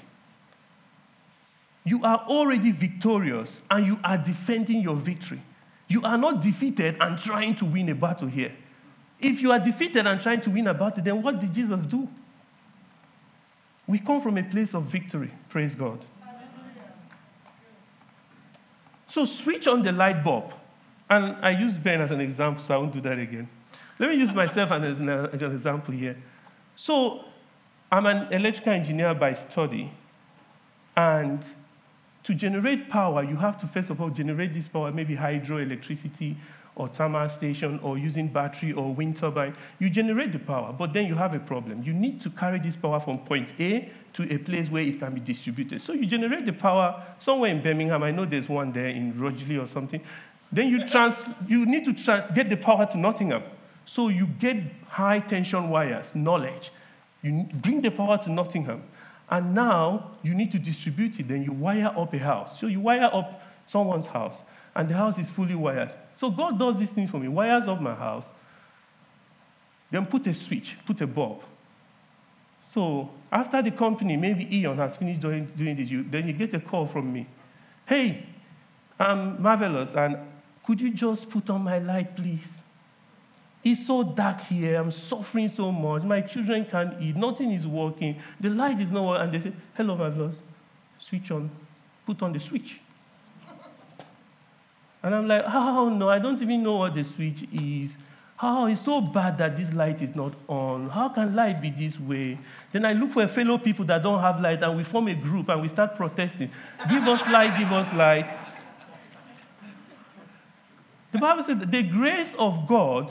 You 1.84 2.02
are 2.04 2.18
already 2.28 2.72
victorious 2.72 3.58
and 3.70 3.86
you 3.86 3.98
are 4.04 4.18
defending 4.18 4.80
your 4.82 4.96
victory. 4.96 5.42
You 5.88 6.02
are 6.02 6.18
not 6.18 6.42
defeated 6.42 6.96
and 7.00 7.18
trying 7.18 7.56
to 7.56 7.64
win 7.64 7.88
a 7.88 7.94
battle 7.94 8.28
here. 8.28 8.52
If 9.18 9.40
you 9.40 9.50
are 9.50 9.58
defeated 9.58 10.06
and 10.06 10.20
trying 10.20 10.42
to 10.42 10.50
win 10.50 10.66
a 10.66 10.74
battle, 10.74 11.02
then 11.02 11.22
what 11.22 11.40
did 11.40 11.52
Jesus 11.54 11.80
do? 11.86 12.06
We 13.86 13.98
come 13.98 14.20
from 14.20 14.36
a 14.36 14.44
place 14.44 14.74
of 14.74 14.84
victory. 14.84 15.32
Praise 15.48 15.74
God. 15.74 16.04
So 19.08 19.24
switch 19.24 19.66
on 19.66 19.82
the 19.82 19.90
light 19.90 20.22
bulb. 20.22 20.52
And 21.10 21.36
I 21.44 21.50
use 21.50 21.78
Ben 21.78 22.00
as 22.00 22.10
an 22.10 22.20
example, 22.20 22.62
so 22.62 22.74
I 22.74 22.76
won't 22.76 22.92
do 22.92 23.00
that 23.00 23.18
again. 23.18 23.48
Let 23.98 24.10
me 24.10 24.16
use 24.16 24.32
myself 24.34 24.70
as 24.70 25.00
an, 25.00 25.08
example 25.08 25.94
here. 25.94 26.16
So, 26.76 27.24
I'm 27.90 28.06
an 28.06 28.32
electrical 28.32 28.74
engineer 28.74 29.14
by 29.14 29.32
study, 29.32 29.90
and 30.96 31.42
to 32.28 32.34
generate 32.34 32.90
power, 32.90 33.24
you 33.24 33.36
have 33.36 33.58
to 33.58 33.66
first 33.66 33.88
of 33.88 34.02
all 34.02 34.10
generate 34.10 34.52
this 34.52 34.68
power, 34.68 34.92
maybe 34.92 35.16
hydroelectricity 35.16 36.36
or 36.76 36.86
thermal 36.86 37.30
station 37.30 37.80
or 37.82 37.96
using 37.96 38.28
battery 38.28 38.70
or 38.74 38.94
wind 38.94 39.16
turbine. 39.16 39.56
You 39.78 39.88
generate 39.88 40.32
the 40.32 40.38
power, 40.38 40.74
but 40.78 40.92
then 40.92 41.06
you 41.06 41.14
have 41.14 41.32
a 41.32 41.38
problem. 41.38 41.82
You 41.82 41.94
need 41.94 42.20
to 42.20 42.28
carry 42.28 42.60
this 42.60 42.76
power 42.76 43.00
from 43.00 43.20
point 43.20 43.54
A 43.58 43.90
to 44.12 44.30
a 44.30 44.36
place 44.36 44.68
where 44.68 44.82
it 44.82 45.00
can 45.00 45.14
be 45.14 45.20
distributed. 45.20 45.80
So 45.80 45.94
you 45.94 46.04
generate 46.04 46.44
the 46.44 46.52
power 46.52 47.02
somewhere 47.18 47.50
in 47.50 47.62
Birmingham. 47.62 48.02
I 48.02 48.10
know 48.10 48.26
there's 48.26 48.50
one 48.50 48.72
there 48.74 48.88
in 48.88 49.18
Rugeley 49.18 49.56
or 49.56 49.66
something. 49.66 50.02
Then 50.52 50.68
you, 50.68 50.86
trans, 50.86 51.14
you 51.46 51.64
need 51.64 51.86
to 51.86 52.28
get 52.34 52.50
the 52.50 52.56
power 52.58 52.84
to 52.92 52.98
Nottingham. 52.98 53.42
So 53.86 54.08
you 54.08 54.26
get 54.38 54.56
high 54.86 55.20
tension 55.20 55.70
wires, 55.70 56.14
knowledge. 56.14 56.72
You 57.22 57.48
bring 57.54 57.80
the 57.80 57.90
power 57.90 58.18
to 58.18 58.30
Nottingham. 58.30 58.82
And 59.30 59.54
now 59.54 60.12
you 60.22 60.34
need 60.34 60.52
to 60.52 60.58
distribute 60.58 61.18
it. 61.20 61.28
Then 61.28 61.42
you 61.42 61.52
wire 61.52 61.92
up 61.96 62.14
a 62.14 62.18
house. 62.18 62.58
So 62.58 62.66
you 62.66 62.80
wire 62.80 63.10
up 63.12 63.42
someone's 63.66 64.06
house, 64.06 64.34
and 64.74 64.88
the 64.88 64.94
house 64.94 65.18
is 65.18 65.28
fully 65.30 65.54
wired. 65.54 65.92
So 66.18 66.30
God 66.30 66.58
does 66.58 66.76
this 66.78 66.90
thing 66.90 67.06
for 67.06 67.18
me, 67.18 67.28
wires 67.28 67.68
up 67.68 67.80
my 67.80 67.94
house, 67.94 68.24
then 69.90 70.06
put 70.06 70.26
a 70.26 70.34
switch, 70.34 70.76
put 70.86 71.00
a 71.00 71.06
bulb. 71.06 71.42
So 72.72 73.10
after 73.30 73.62
the 73.62 73.70
company, 73.70 74.16
maybe 74.16 74.48
E.ON 74.58 74.78
has 74.78 74.96
finished 74.96 75.20
doing, 75.20 75.46
doing 75.56 75.76
this, 75.76 75.88
you, 75.88 76.04
then 76.10 76.26
you 76.26 76.32
get 76.32 76.54
a 76.54 76.60
call 76.60 76.86
from 76.86 77.12
me. 77.12 77.26
Hey, 77.86 78.26
I'm 78.98 79.40
marvelous, 79.40 79.94
and 79.94 80.18
could 80.66 80.80
you 80.80 80.92
just 80.92 81.30
put 81.30 81.48
on 81.50 81.62
my 81.62 81.78
light, 81.78 82.16
please? 82.16 82.48
It's 83.64 83.86
so 83.86 84.02
dark 84.02 84.42
here. 84.42 84.76
I'm 84.76 84.90
suffering 84.90 85.50
so 85.50 85.72
much. 85.72 86.02
My 86.02 86.20
children 86.20 86.66
can't 86.70 87.02
eat. 87.02 87.16
Nothing 87.16 87.52
is 87.52 87.66
working. 87.66 88.20
The 88.40 88.50
light 88.50 88.80
is 88.80 88.90
not 88.90 89.04
working. 89.04 89.22
And 89.24 89.32
they 89.34 89.50
say, 89.50 89.56
Hello, 89.76 89.96
marvelous. 89.96 90.36
Switch 91.00 91.30
on. 91.30 91.50
Put 92.06 92.22
on 92.22 92.32
the 92.32 92.40
switch. 92.40 92.78
And 95.02 95.14
I'm 95.14 95.28
like, 95.28 95.44
oh 95.46 95.88
no, 95.88 96.08
I 96.08 96.18
don't 96.18 96.40
even 96.42 96.62
know 96.62 96.76
what 96.76 96.94
the 96.94 97.04
switch 97.04 97.44
is. 97.52 97.92
How 98.36 98.62
oh, 98.62 98.66
it's 98.66 98.84
so 98.84 99.00
bad 99.00 99.38
that 99.38 99.56
this 99.56 99.72
light 99.72 100.00
is 100.00 100.14
not 100.14 100.32
on. 100.46 100.88
How 100.90 101.08
can 101.08 101.34
light 101.34 101.60
be 101.60 101.70
this 101.70 101.98
way? 101.98 102.38
Then 102.72 102.84
I 102.84 102.92
look 102.92 103.12
for 103.12 103.24
a 103.24 103.28
fellow 103.28 103.58
people 103.58 103.84
that 103.86 104.02
don't 104.02 104.20
have 104.20 104.40
light 104.40 104.62
and 104.62 104.76
we 104.76 104.84
form 104.84 105.08
a 105.08 105.14
group 105.14 105.48
and 105.48 105.60
we 105.60 105.68
start 105.68 105.96
protesting. 105.96 106.50
Give 106.88 107.02
us 107.08 107.20
light, 107.32 107.58
give 107.58 107.72
us 107.72 107.92
light. 107.94 108.32
The 111.10 111.18
Bible 111.18 111.42
says 111.42 111.58
the 111.66 111.82
grace 111.82 112.32
of 112.38 112.68
God 112.68 113.10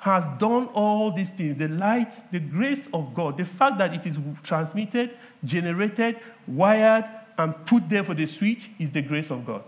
has 0.00 0.24
done 0.38 0.66
all 0.68 1.12
these 1.12 1.30
things. 1.30 1.58
The 1.58 1.68
light, 1.68 2.12
the 2.32 2.40
grace 2.40 2.88
of 2.92 3.14
God, 3.14 3.36
the 3.36 3.44
fact 3.44 3.78
that 3.78 3.94
it 3.94 4.06
is 4.06 4.16
transmitted, 4.42 5.10
generated, 5.44 6.18
wired, 6.46 7.04
and 7.38 7.54
put 7.66 7.88
there 7.88 8.02
for 8.02 8.14
the 8.14 8.26
switch 8.26 8.70
is 8.78 8.90
the 8.90 9.02
grace 9.02 9.30
of 9.30 9.46
God. 9.46 9.62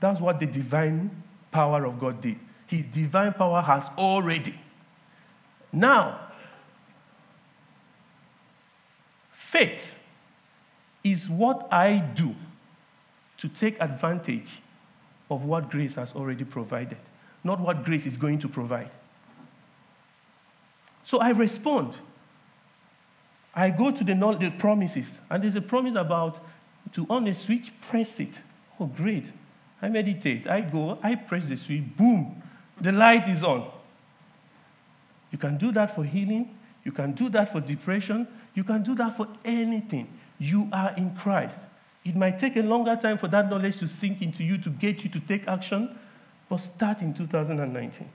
That's 0.00 0.20
what 0.20 0.40
the 0.40 0.46
divine 0.46 1.22
power 1.52 1.84
of 1.84 2.00
God 2.00 2.20
did. 2.20 2.36
His 2.66 2.84
divine 2.86 3.32
power 3.34 3.62
has 3.62 3.84
already. 3.96 4.58
Now, 5.72 6.18
faith 9.50 9.92
is 11.04 11.28
what 11.28 11.72
I 11.72 11.98
do 11.98 12.34
to 13.38 13.48
take 13.48 13.76
advantage 13.80 14.48
of 15.30 15.44
what 15.44 15.70
grace 15.70 15.94
has 15.94 16.12
already 16.12 16.44
provided, 16.44 16.98
not 17.44 17.60
what 17.60 17.84
grace 17.84 18.06
is 18.06 18.16
going 18.16 18.38
to 18.40 18.48
provide. 18.48 18.90
So 21.04 21.18
I 21.18 21.30
respond. 21.30 21.94
I 23.54 23.70
go 23.70 23.90
to 23.90 24.04
the, 24.04 24.14
the 24.14 24.50
promises, 24.58 25.06
and 25.28 25.42
there's 25.42 25.56
a 25.56 25.60
promise 25.60 25.94
about 25.96 26.44
to 26.92 27.06
on 27.10 27.26
a 27.26 27.34
switch, 27.34 27.72
press 27.82 28.18
it. 28.20 28.32
Oh, 28.80 28.86
great. 28.86 29.26
I 29.80 29.88
meditate, 29.88 30.46
I 30.46 30.60
go, 30.60 30.98
I 31.02 31.16
press 31.16 31.48
the 31.48 31.56
switch, 31.56 31.82
boom, 31.96 32.40
the 32.80 32.92
light 32.92 33.28
is 33.28 33.42
on. 33.42 33.68
You 35.32 35.38
can 35.38 35.58
do 35.58 35.72
that 35.72 35.94
for 35.94 36.04
healing, 36.04 36.56
you 36.84 36.92
can 36.92 37.12
do 37.12 37.28
that 37.30 37.52
for 37.52 37.60
depression, 37.60 38.28
you 38.54 38.62
can 38.64 38.82
do 38.82 38.94
that 38.94 39.16
for 39.16 39.26
anything. 39.44 40.08
You 40.38 40.68
are 40.72 40.94
in 40.96 41.14
Christ. 41.16 41.60
It 42.04 42.16
might 42.16 42.38
take 42.38 42.56
a 42.56 42.60
longer 42.60 42.96
time 43.00 43.18
for 43.18 43.28
that 43.28 43.50
knowledge 43.50 43.78
to 43.78 43.88
sink 43.88 44.22
into 44.22 44.44
you 44.44 44.58
to 44.58 44.70
get 44.70 45.04
you 45.04 45.10
to 45.10 45.20
take 45.20 45.46
action, 45.48 45.98
but 46.52 46.60
start 46.60 47.00
in 47.00 47.14
2019. 47.14 48.10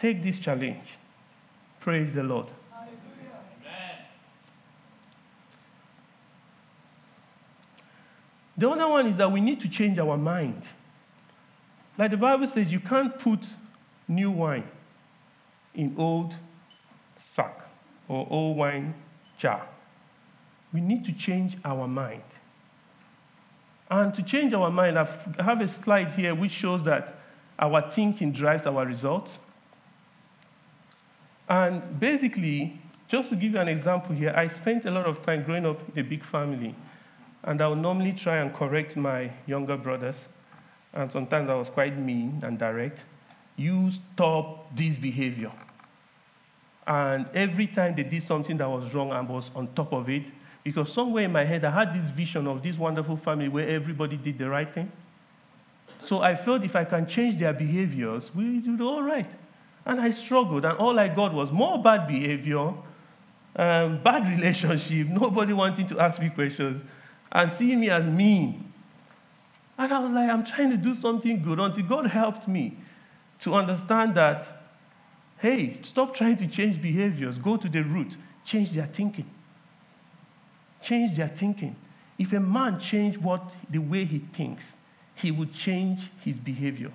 Take 0.00 0.20
this 0.20 0.40
challenge. 0.40 0.98
Praise 1.78 2.12
the 2.12 2.24
Lord. 2.24 2.48
The 8.56 8.68
other 8.68 8.88
one 8.88 9.06
is 9.06 9.16
that 9.18 9.30
we 9.30 9.40
need 9.40 9.60
to 9.60 9.68
change 9.68 10.00
our 10.00 10.16
mind. 10.16 10.64
Like 11.96 12.10
the 12.10 12.16
Bible 12.16 12.48
says, 12.48 12.72
you 12.72 12.80
can't 12.80 13.16
put 13.20 13.38
new 14.08 14.32
wine 14.32 14.68
in 15.72 15.94
old 15.96 16.34
sack 17.22 17.68
or 18.08 18.26
old 18.28 18.56
wine 18.56 18.94
jar. 19.38 19.64
We 20.72 20.80
need 20.80 21.04
to 21.04 21.12
change 21.12 21.56
our 21.64 21.86
mind. 21.86 22.24
And 23.88 24.12
to 24.14 24.24
change 24.24 24.54
our 24.54 24.72
mind, 24.72 24.98
I 24.98 25.06
have 25.40 25.60
a 25.60 25.68
slide 25.68 26.10
here 26.14 26.34
which 26.34 26.50
shows 26.50 26.82
that 26.82 27.15
our 27.58 27.88
thinking 27.90 28.32
drives 28.32 28.66
our 28.66 28.84
results. 28.84 29.32
And 31.48 31.98
basically, 32.00 32.80
just 33.08 33.28
to 33.30 33.36
give 33.36 33.52
you 33.52 33.58
an 33.60 33.68
example 33.68 34.14
here, 34.14 34.34
I 34.36 34.48
spent 34.48 34.84
a 34.84 34.90
lot 34.90 35.06
of 35.06 35.24
time 35.24 35.44
growing 35.44 35.64
up 35.64 35.80
in 35.94 36.04
a 36.04 36.08
big 36.08 36.24
family, 36.24 36.74
and 37.44 37.60
I 37.60 37.68
would 37.68 37.78
normally 37.78 38.12
try 38.12 38.38
and 38.38 38.52
correct 38.52 38.96
my 38.96 39.30
younger 39.46 39.76
brothers 39.76 40.16
and 40.96 41.12
sometimes 41.12 41.50
I 41.50 41.54
was 41.54 41.68
quite 41.68 41.96
mean 41.98 42.40
and 42.42 42.58
direct, 42.58 43.00
you 43.56 43.90
stop 43.90 44.74
this 44.74 44.96
behavior. 44.96 45.52
And 46.86 47.26
every 47.34 47.66
time 47.66 47.94
they 47.94 48.02
did 48.02 48.22
something 48.22 48.56
that 48.56 48.68
was 48.68 48.94
wrong, 48.94 49.12
I 49.12 49.20
was 49.20 49.50
on 49.54 49.68
top 49.74 49.92
of 49.92 50.08
it. 50.08 50.22
Because 50.64 50.92
somewhere 50.92 51.24
in 51.24 51.32
my 51.32 51.44
head, 51.44 51.64
I 51.64 51.70
had 51.70 51.92
this 51.92 52.08
vision 52.10 52.46
of 52.46 52.62
this 52.62 52.76
wonderful 52.76 53.16
family 53.18 53.48
where 53.48 53.68
everybody 53.68 54.16
did 54.16 54.38
the 54.38 54.48
right 54.48 54.72
thing. 54.72 54.90
So 56.06 56.20
I 56.20 56.36
felt 56.36 56.62
if 56.62 56.76
I 56.76 56.84
can 56.84 57.08
change 57.08 57.40
their 57.40 57.52
behaviors, 57.52 58.32
we 58.32 58.60
do 58.60 58.80
all 58.88 59.02
right. 59.02 59.28
And 59.84 60.00
I 60.00 60.10
struggled, 60.10 60.64
and 60.64 60.78
all 60.78 60.98
I 60.98 61.08
got 61.08 61.34
was 61.34 61.50
more 61.50 61.82
bad 61.82 62.06
behavior, 62.06 62.72
um, 63.56 64.02
bad 64.02 64.28
relationship, 64.36 65.08
nobody 65.08 65.52
wanting 65.52 65.86
to 65.88 66.00
ask 66.00 66.20
me 66.20 66.30
questions, 66.30 66.82
and 67.32 67.52
seeing 67.52 67.80
me 67.80 67.90
as 67.90 68.04
mean. 68.04 68.72
And 69.78 69.92
I 69.92 69.98
was 69.98 70.12
like, 70.12 70.30
I'm 70.30 70.44
trying 70.44 70.70
to 70.70 70.76
do 70.76 70.94
something 70.94 71.42
good 71.42 71.58
until 71.58 71.84
God 71.84 72.06
helped 72.06 72.46
me 72.46 72.76
to 73.40 73.54
understand 73.54 74.14
that, 74.16 74.46
hey, 75.38 75.78
stop 75.82 76.14
trying 76.14 76.36
to 76.38 76.46
change 76.46 76.80
behaviors. 76.80 77.36
Go 77.36 77.56
to 77.56 77.68
the 77.68 77.82
root. 77.82 78.16
Change 78.44 78.72
their 78.72 78.86
thinking. 78.86 79.28
Change 80.82 81.16
their 81.16 81.28
thinking. 81.28 81.76
If 82.18 82.32
a 82.32 82.40
man 82.40 82.80
changed 82.80 83.18
what 83.18 83.42
the 83.68 83.78
way 83.78 84.04
he 84.04 84.20
thinks, 84.20 84.74
he 85.16 85.30
would 85.30 85.52
change 85.52 86.00
his 86.22 86.38
behavior. 86.38 86.92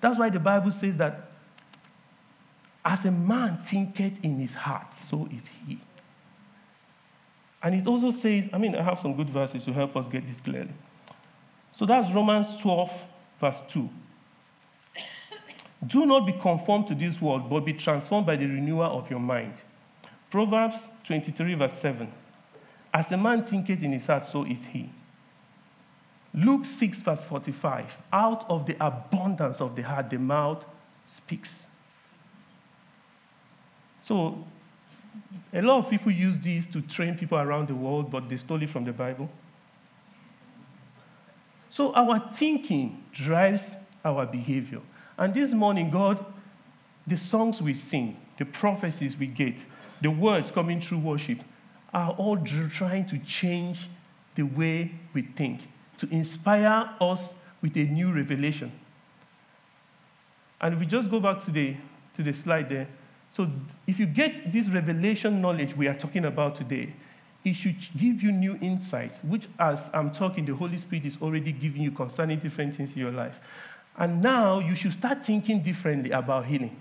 That's 0.00 0.18
why 0.18 0.30
the 0.30 0.38
Bible 0.38 0.70
says 0.70 0.96
that 0.98 1.32
as 2.84 3.04
a 3.06 3.10
man 3.10 3.62
thinketh 3.64 4.18
in 4.22 4.38
his 4.38 4.54
heart, 4.54 4.94
so 5.10 5.26
is 5.34 5.44
he. 5.66 5.80
And 7.62 7.74
it 7.74 7.86
also 7.86 8.10
says, 8.10 8.44
I 8.52 8.58
mean, 8.58 8.74
I 8.76 8.82
have 8.82 9.00
some 9.00 9.16
good 9.16 9.30
verses 9.30 9.64
to 9.64 9.72
help 9.72 9.96
us 9.96 10.06
get 10.12 10.26
this 10.26 10.38
clearly. 10.40 10.74
So 11.72 11.86
that's 11.86 12.14
Romans 12.14 12.54
12, 12.60 12.90
verse 13.40 13.56
2. 13.70 13.88
Do 15.86 16.04
not 16.04 16.26
be 16.26 16.32
conformed 16.32 16.86
to 16.88 16.94
this 16.94 17.20
world, 17.20 17.48
but 17.48 17.60
be 17.60 17.72
transformed 17.72 18.26
by 18.26 18.36
the 18.36 18.46
renewal 18.46 18.98
of 18.98 19.10
your 19.10 19.20
mind. 19.20 19.54
Proverbs 20.30 20.76
23, 21.06 21.54
verse 21.54 21.72
7. 21.74 22.12
As 22.92 23.10
a 23.12 23.16
man 23.16 23.42
thinketh 23.42 23.82
in 23.82 23.92
his 23.92 24.06
heart, 24.06 24.26
so 24.26 24.44
is 24.44 24.66
he. 24.66 24.90
Luke 26.34 26.66
6, 26.66 27.00
verse 27.02 27.24
45. 27.24 27.86
Out 28.12 28.44
of 28.50 28.66
the 28.66 28.76
abundance 28.84 29.60
of 29.60 29.76
the 29.76 29.82
heart, 29.82 30.10
the 30.10 30.18
mouth 30.18 30.64
speaks. 31.06 31.60
So, 34.02 34.44
a 35.52 35.62
lot 35.62 35.84
of 35.84 35.90
people 35.90 36.10
use 36.10 36.36
this 36.38 36.66
to 36.66 36.80
train 36.82 37.16
people 37.16 37.38
around 37.38 37.68
the 37.68 37.74
world, 37.74 38.10
but 38.10 38.28
they 38.28 38.36
stole 38.36 38.62
it 38.62 38.70
from 38.70 38.84
the 38.84 38.92
Bible. 38.92 39.30
So 41.70 41.92
our 41.94 42.20
thinking 42.32 43.02
drives 43.12 43.72
our 44.04 44.26
behavior. 44.26 44.80
And 45.18 45.34
this 45.34 45.50
morning, 45.50 45.90
God, 45.90 46.24
the 47.04 47.16
songs 47.16 47.60
we 47.60 47.74
sing, 47.74 48.16
the 48.38 48.44
prophecies 48.44 49.16
we 49.16 49.26
get, 49.26 49.60
the 50.00 50.10
words 50.10 50.52
coming 50.52 50.80
through 50.80 50.98
worship 50.98 51.40
are 51.92 52.10
all 52.12 52.36
trying 52.72 53.08
to 53.08 53.18
change 53.18 53.88
the 54.36 54.42
way 54.42 54.92
we 55.12 55.22
think, 55.22 55.62
to 55.98 56.08
inspire 56.10 56.90
us 57.00 57.34
with 57.62 57.76
a 57.76 57.84
new 57.84 58.12
revelation. 58.12 58.72
And 60.60 60.74
if 60.74 60.80
we 60.80 60.86
just 60.86 61.10
go 61.10 61.20
back 61.20 61.44
to 61.44 61.50
the, 61.50 61.76
to 62.16 62.22
the 62.22 62.32
slide 62.32 62.68
there, 62.68 62.88
so 63.32 63.50
if 63.86 63.98
you 63.98 64.06
get 64.06 64.52
this 64.52 64.68
revelation 64.68 65.40
knowledge 65.40 65.76
we 65.76 65.88
are 65.88 65.94
talking 65.94 66.24
about 66.24 66.54
today, 66.54 66.94
it 67.44 67.54
should 67.54 67.76
give 67.98 68.22
you 68.22 68.32
new 68.32 68.56
insights, 68.62 69.18
which, 69.22 69.48
as 69.58 69.90
I'm 69.92 70.10
talking, 70.10 70.46
the 70.46 70.54
Holy 70.54 70.78
Spirit 70.78 71.04
is 71.04 71.18
already 71.20 71.52
giving 71.52 71.82
you 71.82 71.90
concerning 71.90 72.38
different 72.38 72.76
things 72.76 72.92
in 72.92 72.98
your 72.98 73.10
life. 73.10 73.34
And 73.96 74.22
now 74.22 74.60
you 74.60 74.74
should 74.74 74.92
start 74.92 75.24
thinking 75.24 75.62
differently 75.62 76.10
about 76.12 76.46
healing 76.46 76.76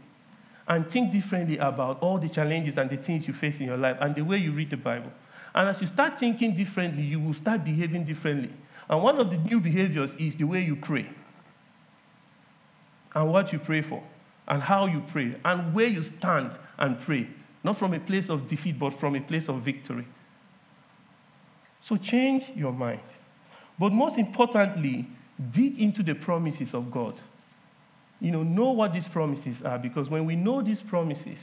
and 0.67 0.89
think 0.89 1.11
differently 1.11 1.57
about 1.57 1.99
all 2.01 2.17
the 2.17 2.29
challenges 2.29 2.77
and 2.77 2.89
the 2.89 2.97
things 2.97 3.27
you 3.27 3.33
face 3.33 3.59
in 3.59 3.65
your 3.65 3.77
life 3.77 3.97
and 3.99 4.15
the 4.15 4.21
way 4.21 4.37
you 4.37 4.51
read 4.51 4.69
the 4.69 4.77
Bible. 4.77 5.11
And 5.53 5.69
as 5.69 5.81
you 5.81 5.87
start 5.87 6.17
thinking 6.17 6.55
differently, 6.55 7.03
you 7.03 7.19
will 7.19 7.33
start 7.33 7.65
behaving 7.65 8.05
differently. 8.05 8.51
And 8.89 9.01
one 9.01 9.19
of 9.19 9.29
the 9.29 9.37
new 9.37 9.59
behaviors 9.59 10.13
is 10.15 10.35
the 10.35 10.43
way 10.43 10.61
you 10.61 10.75
pray 10.75 11.09
and 13.15 13.31
what 13.31 13.53
you 13.53 13.59
pray 13.59 13.81
for 13.81 14.03
and 14.47 14.61
how 14.61 14.85
you 14.85 15.03
pray 15.07 15.35
and 15.45 15.73
where 15.73 15.87
you 15.87 16.03
stand 16.03 16.51
and 16.77 16.99
pray. 16.99 17.27
Not 17.63 17.77
from 17.77 17.93
a 17.93 17.99
place 17.99 18.29
of 18.29 18.47
defeat, 18.47 18.77
but 18.77 18.99
from 18.99 19.15
a 19.15 19.21
place 19.21 19.47
of 19.47 19.61
victory. 19.61 20.05
So 21.81 21.97
change 21.97 22.45
your 22.55 22.73
mind. 22.73 23.01
But 23.79 23.93
most 23.93 24.17
importantly, 24.17 25.07
dig 25.51 25.79
into 25.79 26.03
the 26.03 26.13
promises 26.13 26.73
of 26.73 26.91
God. 26.91 27.19
You 28.19 28.31
know, 28.31 28.43
know 28.43 28.71
what 28.71 28.93
these 28.93 29.07
promises 29.07 29.61
are 29.61 29.77
because 29.77 30.09
when 30.09 30.25
we 30.25 30.35
know 30.35 30.61
these 30.61 30.81
promises, 30.81 31.39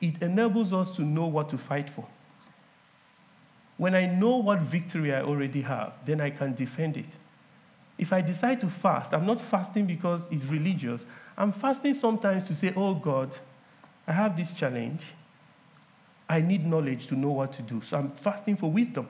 it 0.00 0.22
enables 0.22 0.72
us 0.72 0.90
to 0.96 1.02
know 1.02 1.26
what 1.26 1.48
to 1.50 1.58
fight 1.58 1.90
for. 1.90 2.06
When 3.80 3.94
I 3.94 4.04
know 4.04 4.36
what 4.36 4.60
victory 4.60 5.14
I 5.14 5.22
already 5.22 5.62
have, 5.62 5.94
then 6.04 6.20
I 6.20 6.28
can 6.28 6.54
defend 6.54 6.98
it. 6.98 7.06
If 7.96 8.12
I 8.12 8.20
decide 8.20 8.60
to 8.60 8.68
fast, 8.68 9.14
I'm 9.14 9.24
not 9.24 9.40
fasting 9.40 9.86
because 9.86 10.20
it's 10.30 10.44
religious. 10.44 11.00
I'm 11.38 11.50
fasting 11.50 11.94
sometimes 11.94 12.46
to 12.48 12.54
say, 12.54 12.74
oh 12.76 12.92
God, 12.92 13.30
I 14.06 14.12
have 14.12 14.36
this 14.36 14.52
challenge. 14.52 15.00
I 16.28 16.42
need 16.42 16.66
knowledge 16.66 17.06
to 17.06 17.14
know 17.14 17.30
what 17.30 17.54
to 17.54 17.62
do. 17.62 17.80
So 17.88 17.96
I'm 17.96 18.12
fasting 18.22 18.58
for 18.58 18.70
wisdom. 18.70 19.08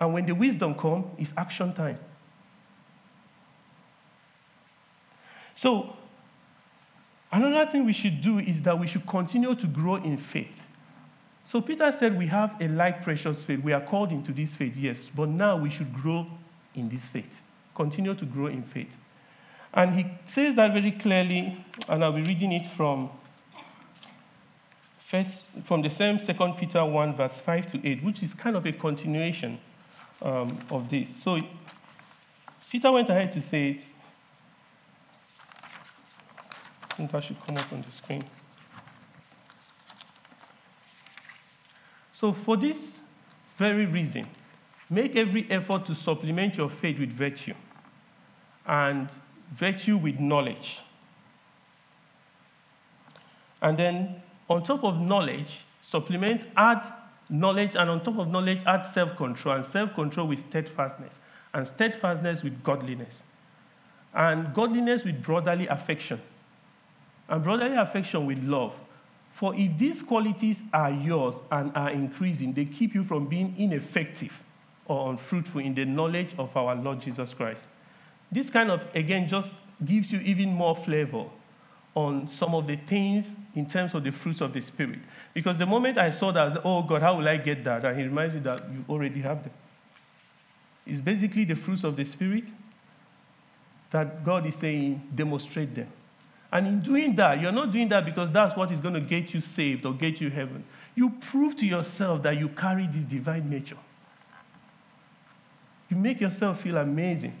And 0.00 0.12
when 0.12 0.26
the 0.26 0.34
wisdom 0.34 0.74
comes, 0.74 1.06
it's 1.16 1.30
action 1.36 1.72
time. 1.72 2.00
So, 5.54 5.94
another 7.30 7.70
thing 7.70 7.86
we 7.86 7.92
should 7.92 8.22
do 8.22 8.40
is 8.40 8.60
that 8.62 8.76
we 8.76 8.88
should 8.88 9.06
continue 9.06 9.54
to 9.54 9.66
grow 9.68 9.94
in 9.94 10.18
faith. 10.18 10.61
So, 11.52 11.60
Peter 11.60 11.92
said 11.92 12.16
we 12.16 12.28
have 12.28 12.56
a 12.62 12.68
like 12.68 13.02
precious 13.02 13.42
faith. 13.42 13.60
We 13.62 13.74
are 13.74 13.82
called 13.82 14.10
into 14.10 14.32
this 14.32 14.54
faith, 14.54 14.74
yes, 14.74 15.10
but 15.14 15.28
now 15.28 15.58
we 15.58 15.68
should 15.68 15.92
grow 15.92 16.26
in 16.74 16.88
this 16.88 17.02
faith. 17.12 17.36
Continue 17.74 18.14
to 18.14 18.24
grow 18.24 18.46
in 18.46 18.62
faith. 18.62 18.96
And 19.74 19.94
he 19.94 20.06
says 20.24 20.56
that 20.56 20.72
very 20.72 20.92
clearly, 20.92 21.62
and 21.90 22.02
I'll 22.02 22.12
be 22.12 22.22
reading 22.22 22.52
it 22.52 22.66
from 22.68 23.10
first 25.10 25.42
from 25.66 25.82
the 25.82 25.90
same 25.90 26.18
Second 26.18 26.54
Peter 26.54 26.82
1, 26.82 27.16
verse 27.16 27.36
5 27.44 27.72
to 27.72 27.86
8, 27.86 28.02
which 28.02 28.22
is 28.22 28.32
kind 28.32 28.56
of 28.56 28.64
a 28.64 28.72
continuation 28.72 29.58
um, 30.22 30.58
of 30.70 30.88
this. 30.88 31.10
So 31.22 31.38
Peter 32.70 32.90
went 32.90 33.10
ahead 33.10 33.30
to 33.32 33.42
say, 33.42 33.78
I 36.90 36.94
think 36.94 37.12
that 37.12 37.24
should 37.24 37.44
come 37.44 37.58
up 37.58 37.70
on 37.70 37.82
the 37.82 37.94
screen. 37.94 38.24
So, 42.22 42.32
for 42.32 42.56
this 42.56 43.00
very 43.58 43.84
reason, 43.84 44.28
make 44.88 45.16
every 45.16 45.50
effort 45.50 45.86
to 45.86 45.94
supplement 45.96 46.56
your 46.56 46.70
faith 46.70 47.00
with 47.00 47.10
virtue, 47.10 47.54
and 48.64 49.08
virtue 49.58 49.96
with 49.96 50.20
knowledge. 50.20 50.78
And 53.60 53.76
then, 53.76 54.22
on 54.48 54.62
top 54.62 54.84
of 54.84 55.00
knowledge, 55.00 55.64
supplement, 55.80 56.44
add 56.56 56.84
knowledge, 57.28 57.72
and 57.74 57.90
on 57.90 58.04
top 58.04 58.16
of 58.20 58.28
knowledge, 58.28 58.60
add 58.66 58.86
self 58.86 59.16
control, 59.16 59.56
and 59.56 59.66
self 59.66 59.92
control 59.96 60.28
with 60.28 60.48
steadfastness, 60.48 61.14
and 61.54 61.66
steadfastness 61.66 62.44
with 62.44 62.62
godliness, 62.62 63.24
and 64.14 64.54
godliness 64.54 65.02
with 65.02 65.20
brotherly 65.24 65.66
affection 65.66 66.20
and 67.28 67.42
brotherly 67.42 67.76
affection 67.76 68.26
with 68.26 68.38
love. 68.44 68.74
For 69.34 69.54
if 69.54 69.78
these 69.78 70.02
qualities 70.02 70.62
are 70.72 70.90
yours 70.90 71.34
and 71.50 71.76
are 71.76 71.90
increasing, 71.90 72.52
they 72.52 72.64
keep 72.64 72.94
you 72.94 73.04
from 73.04 73.26
being 73.26 73.54
ineffective 73.58 74.32
or 74.86 75.10
unfruitful 75.10 75.60
in 75.60 75.74
the 75.74 75.84
knowledge 75.84 76.30
of 76.38 76.56
our 76.56 76.74
Lord 76.74 77.00
Jesus 77.00 77.34
Christ. 77.34 77.62
This 78.30 78.50
kind 78.50 78.70
of, 78.70 78.82
again, 78.94 79.28
just 79.28 79.54
gives 79.84 80.12
you 80.12 80.20
even 80.20 80.50
more 80.50 80.76
flavor 80.76 81.24
on 81.94 82.26
some 82.26 82.54
of 82.54 82.66
the 82.66 82.76
things 82.76 83.32
in 83.54 83.66
terms 83.66 83.94
of 83.94 84.04
the 84.04 84.10
fruits 84.10 84.40
of 84.40 84.52
the 84.52 84.60
Spirit. 84.60 85.00
Because 85.34 85.56
the 85.58 85.66
moment 85.66 85.98
I 85.98 86.10
saw 86.10 86.32
that, 86.32 86.64
oh 86.64 86.82
God, 86.82 87.02
how 87.02 87.16
will 87.16 87.28
I 87.28 87.36
get 87.36 87.64
that? 87.64 87.84
And 87.84 87.98
he 87.98 88.04
reminds 88.04 88.34
me 88.34 88.40
that 88.40 88.70
you 88.70 88.84
already 88.88 89.20
have 89.20 89.42
them. 89.42 89.52
It's 90.86 91.00
basically 91.00 91.44
the 91.44 91.54
fruits 91.54 91.84
of 91.84 91.96
the 91.96 92.04
Spirit 92.04 92.44
that 93.90 94.24
God 94.24 94.46
is 94.46 94.56
saying, 94.56 95.02
demonstrate 95.14 95.74
them. 95.74 95.88
And 96.52 96.66
in 96.66 96.80
doing 96.82 97.16
that, 97.16 97.40
you're 97.40 97.50
not 97.50 97.72
doing 97.72 97.88
that 97.88 98.04
because 98.04 98.30
that's 98.30 98.54
what 98.56 98.70
is 98.70 98.78
going 98.78 98.94
to 98.94 99.00
get 99.00 99.32
you 99.32 99.40
saved 99.40 99.86
or 99.86 99.94
get 99.94 100.20
you 100.20 100.28
heaven. 100.28 100.64
You 100.94 101.08
prove 101.08 101.56
to 101.56 101.66
yourself 101.66 102.22
that 102.24 102.38
you 102.38 102.50
carry 102.50 102.86
this 102.86 103.04
divine 103.04 103.48
nature. 103.48 103.78
You 105.88 105.96
make 105.96 106.20
yourself 106.20 106.60
feel 106.60 106.76
amazing. 106.76 107.34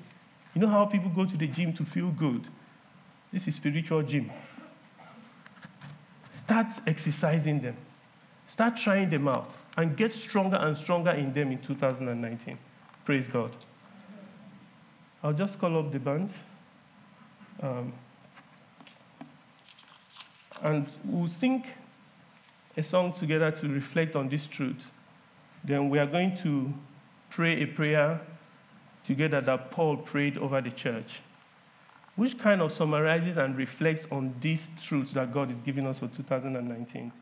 You 0.54 0.62
know 0.62 0.68
how 0.68 0.86
people 0.86 1.10
go 1.10 1.26
to 1.26 1.36
the 1.36 1.46
gym 1.46 1.74
to 1.74 1.84
feel 1.84 2.10
good? 2.10 2.46
This 3.32 3.46
is 3.46 3.54
spiritual 3.54 4.02
gym. 4.02 4.30
Start 6.40 6.66
exercising 6.86 7.60
them. 7.60 7.76
Start 8.48 8.76
trying 8.76 9.10
them 9.10 9.28
out 9.28 9.50
and 9.76 9.96
get 9.96 10.12
stronger 10.12 10.56
and 10.56 10.76
stronger 10.76 11.12
in 11.12 11.32
them 11.32 11.52
in 11.52 11.58
2019. 11.58 12.58
Praise 13.04 13.26
God. 13.26 13.54
I'll 15.22 15.32
just 15.32 15.58
call 15.58 15.78
up 15.78 15.92
the 15.92 15.98
band. 15.98 16.30
Um, 17.62 17.92
and 20.62 20.86
we'll 21.04 21.28
sing 21.28 21.64
a 22.76 22.82
song 22.82 23.12
together 23.12 23.50
to 23.50 23.68
reflect 23.68 24.16
on 24.16 24.28
this 24.28 24.46
truth. 24.46 24.82
Then 25.64 25.90
we 25.90 25.98
are 25.98 26.06
going 26.06 26.36
to 26.38 26.72
pray 27.30 27.62
a 27.62 27.66
prayer 27.66 28.20
together 29.04 29.40
that 29.40 29.70
Paul 29.70 29.96
prayed 29.96 30.38
over 30.38 30.60
the 30.60 30.70
church, 30.70 31.20
which 32.16 32.38
kind 32.38 32.62
of 32.62 32.72
summarizes 32.72 33.36
and 33.36 33.56
reflects 33.56 34.06
on 34.10 34.34
these 34.40 34.68
truths 34.82 35.12
that 35.12 35.32
God 35.32 35.50
is 35.50 35.56
giving 35.64 35.86
us 35.86 35.98
for 35.98 36.08
2019. 36.08 37.12